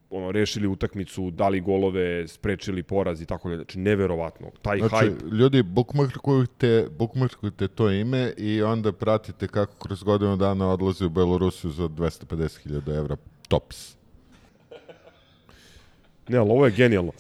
[0.10, 3.58] ono, rešili utakmicu, dali golove, sprečili poraz i tako dalje.
[3.58, 4.52] Znači, neverovatno.
[4.62, 5.32] Taj Znači, hype.
[5.32, 11.72] ljudi, bookmarkujte, bookmarkujte to ime i onda pratite kako kroz godinu dana odlazi u Belorusiju
[11.72, 13.16] za 250.000 evra
[13.48, 13.96] tops.
[16.28, 17.12] Ne, ali ovo je genijalno.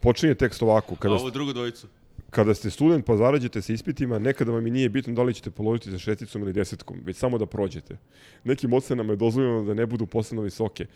[0.00, 0.94] Počinje tekst ovako.
[0.94, 1.86] A Kada, ovu drugu dvojicu.
[2.30, 5.50] Kada ste student pa zarađete se ispitima, nekada vam i nije bitno da li ćete
[5.50, 7.96] položiti sa šesticom ili desetkom, već samo da prođete.
[8.44, 10.86] Nekim ocenama je dozvoljeno da ne budu posebno visoke,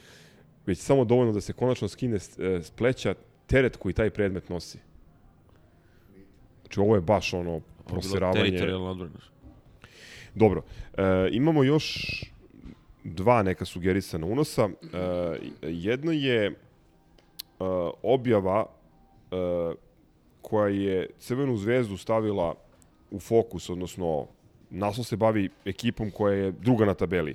[0.66, 3.14] već samo dovoljno da se konačno skine s, e, pleća
[3.46, 4.78] teret koji taj predmet nosi.
[6.62, 8.44] Znači, ovo je baš ono proseravanje.
[8.44, 9.18] Teritorijalna odbrana.
[10.34, 10.62] Dobro,
[10.96, 12.08] e, imamo još
[13.04, 14.68] dva neka sugerisana unosa.
[14.68, 14.68] E,
[15.62, 16.54] jedno je e,
[18.02, 18.66] objava
[19.30, 19.36] e,
[20.42, 22.54] koja je Crvenu zvezdu stavila
[23.10, 24.26] u fokus, odnosno
[24.70, 27.34] naslov se bavi ekipom koja je druga na tabeli.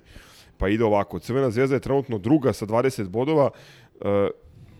[0.58, 3.50] Pa ide ovako, Crvena zvezda je trenutno druga sa 20 bodova,
[4.02, 4.30] e,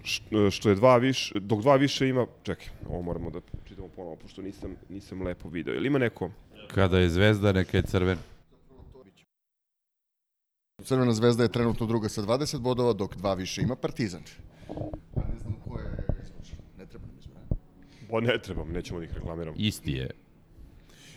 [0.04, 0.22] š-
[0.52, 4.42] što je dva više, dok dva više ima, čekaj, ovo moramo da čitamo ponovo, pošto
[4.42, 5.74] nisam, nisam lepo video.
[5.74, 6.30] Jel ima neko?
[6.68, 8.18] Kada je zvezda, neka je crven.
[10.80, 14.22] Crvena zvezda je trenutno druga sa 20 bodova, dok dva više ima Partizan.
[15.16, 15.86] A ne znam ko je
[16.24, 16.58] izvučen.
[16.78, 17.42] Ne treba nam izvučen.
[18.10, 19.56] Pa ne trebam, nećemo da ih reklamiramo.
[19.60, 20.10] Isti je.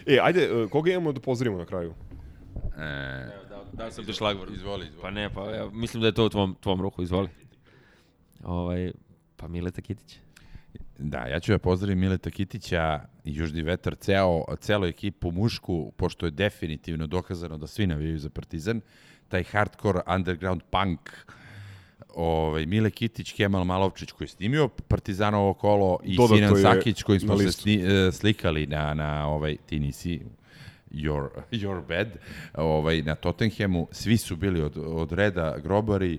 [0.07, 1.95] E, ajde, e, koga imamo da pozdravimo na kraju?
[2.79, 3.41] E,
[3.73, 4.51] Dao sam ti šlagvor.
[4.53, 5.03] izvoli, izvoli.
[5.03, 7.29] Pa ne, pa ja mislim da je to u tvom, tvom ruhu, izvoli.
[8.45, 8.93] Ovaj,
[9.37, 10.19] pa Mileta Kitić.
[10.99, 16.27] Da, ja ću da pozdravim Mileta Kitića i Južni vetar, ceo, celo ekipu mušku, pošto
[16.27, 18.81] je definitivno dokazano da svi navijaju za Partizan.
[19.29, 21.11] Taj hardcore underground punk
[22.15, 27.21] ovaj, Mile Kitić, Kemal Malovčić koji je snimio Partizanovo kolo i Dodato Sinan Sakić koji
[27.21, 30.21] smo se sni, e, slikali na, na ovaj, ti nisi
[30.91, 31.29] your,
[31.63, 32.09] your bed,
[32.55, 33.89] ovaj, na Tottenhamu.
[33.93, 36.19] Svi su bili od, od reda grobari,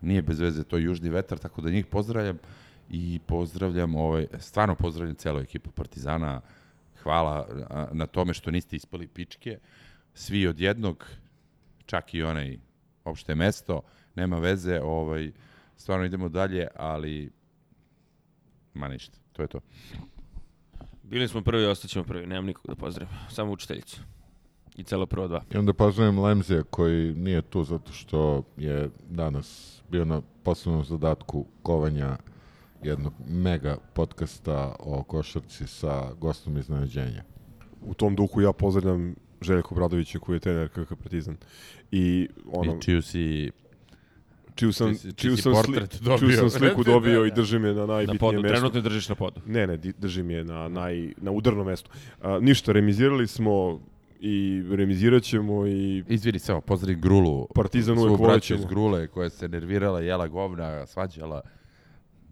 [0.00, 2.38] nije bez veze to Južni vetar, tako da njih pozdravljam
[2.90, 6.40] i pozdravljam, ovaj, stvarno pozdravljam celu ekipu Partizana.
[7.02, 7.48] Hvala
[7.92, 9.58] na tome što niste ispali pičke.
[10.14, 11.06] Svi od jednog,
[11.86, 12.58] čak i onaj
[13.04, 13.82] opšte mesto,
[14.14, 15.32] nema veze, ovaj,
[15.76, 17.30] stvarno idemo dalje, ali
[18.74, 19.60] ma ništa, to je to.
[21.02, 24.00] Bili smo prvi, ostaćemo prvi, nemam nikog da pozdravim, samo učiteljicu.
[24.76, 25.42] I celo prvo dva.
[25.54, 31.46] I onda pozdravim Lemzija koji nije tu zato što je danas bio na poslovnom zadatku
[31.62, 32.16] kovanja
[32.82, 37.22] jednog mega podcasta o košarci sa gostom iznenađenja.
[37.82, 41.36] U tom duhu ja pozdravljam Željko Bradovića koji je trener KK Partizan.
[41.90, 43.50] I ono, I čiju si
[44.54, 46.18] čiju sam, čiji si- čiju si sam, sli, dobio.
[46.20, 47.34] čiju sam sliku dobio Da, i da.
[47.34, 48.48] držim je na Na najbitnijem podu, mestu.
[48.50, 49.40] trenutno držiš na podu.
[49.46, 51.90] Ne, ne, držim je na, naj, na udarnom mestu.
[52.20, 53.80] A, ništa, remizirali smo
[54.20, 57.46] i remizirat ćemo i Izvini samo, pozdravim Grulu.
[57.54, 58.60] Partizan uvek volećemo.
[58.60, 61.40] iz Grule koja se nervirala, jela govna, svađala.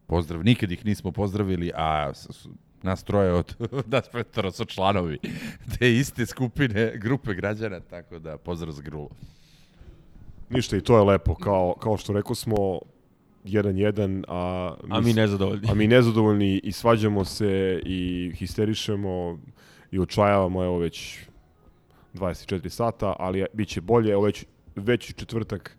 [0.07, 2.13] Pozdrav, nikad ih nismo pozdravili, a
[2.83, 3.57] nas troje od
[3.87, 5.19] nas petoro su članovi
[5.79, 9.11] te iste skupine, grupe građana, tako da pozdrav za Grulu.
[10.51, 11.35] Ništa i to je lepo.
[11.35, 12.81] Kao, kao što rekao smo,
[13.45, 15.69] 1-1, a, A mi nezadovoljni.
[15.71, 19.39] a mi nezadovoljni i svađamo se i histerišemo
[19.91, 21.19] i očajavamo evo već
[22.15, 24.45] 24 sata, ali bit će bolje, evo već,
[24.77, 25.77] već četvrtak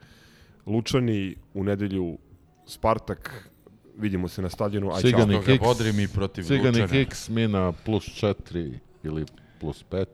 [0.66, 2.18] Lučani, u nedelju
[2.66, 3.50] Spartak,
[3.98, 5.12] vidimo se na stadionu, aj čao.
[5.12, 6.88] Cigani ga Kiks, bodri mi protiv Cigani Lučana.
[6.88, 8.74] Kiks mi na plus 4
[9.04, 9.26] ili
[9.60, 10.06] plus 5.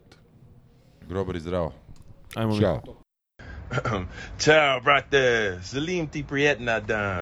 [1.10, 1.74] Grobar i zdravo.
[2.36, 2.62] Ajmo mi.
[3.76, 4.06] Ćao.
[4.40, 5.60] Ciao, brate.
[5.64, 7.20] Salim ti prijetna dan.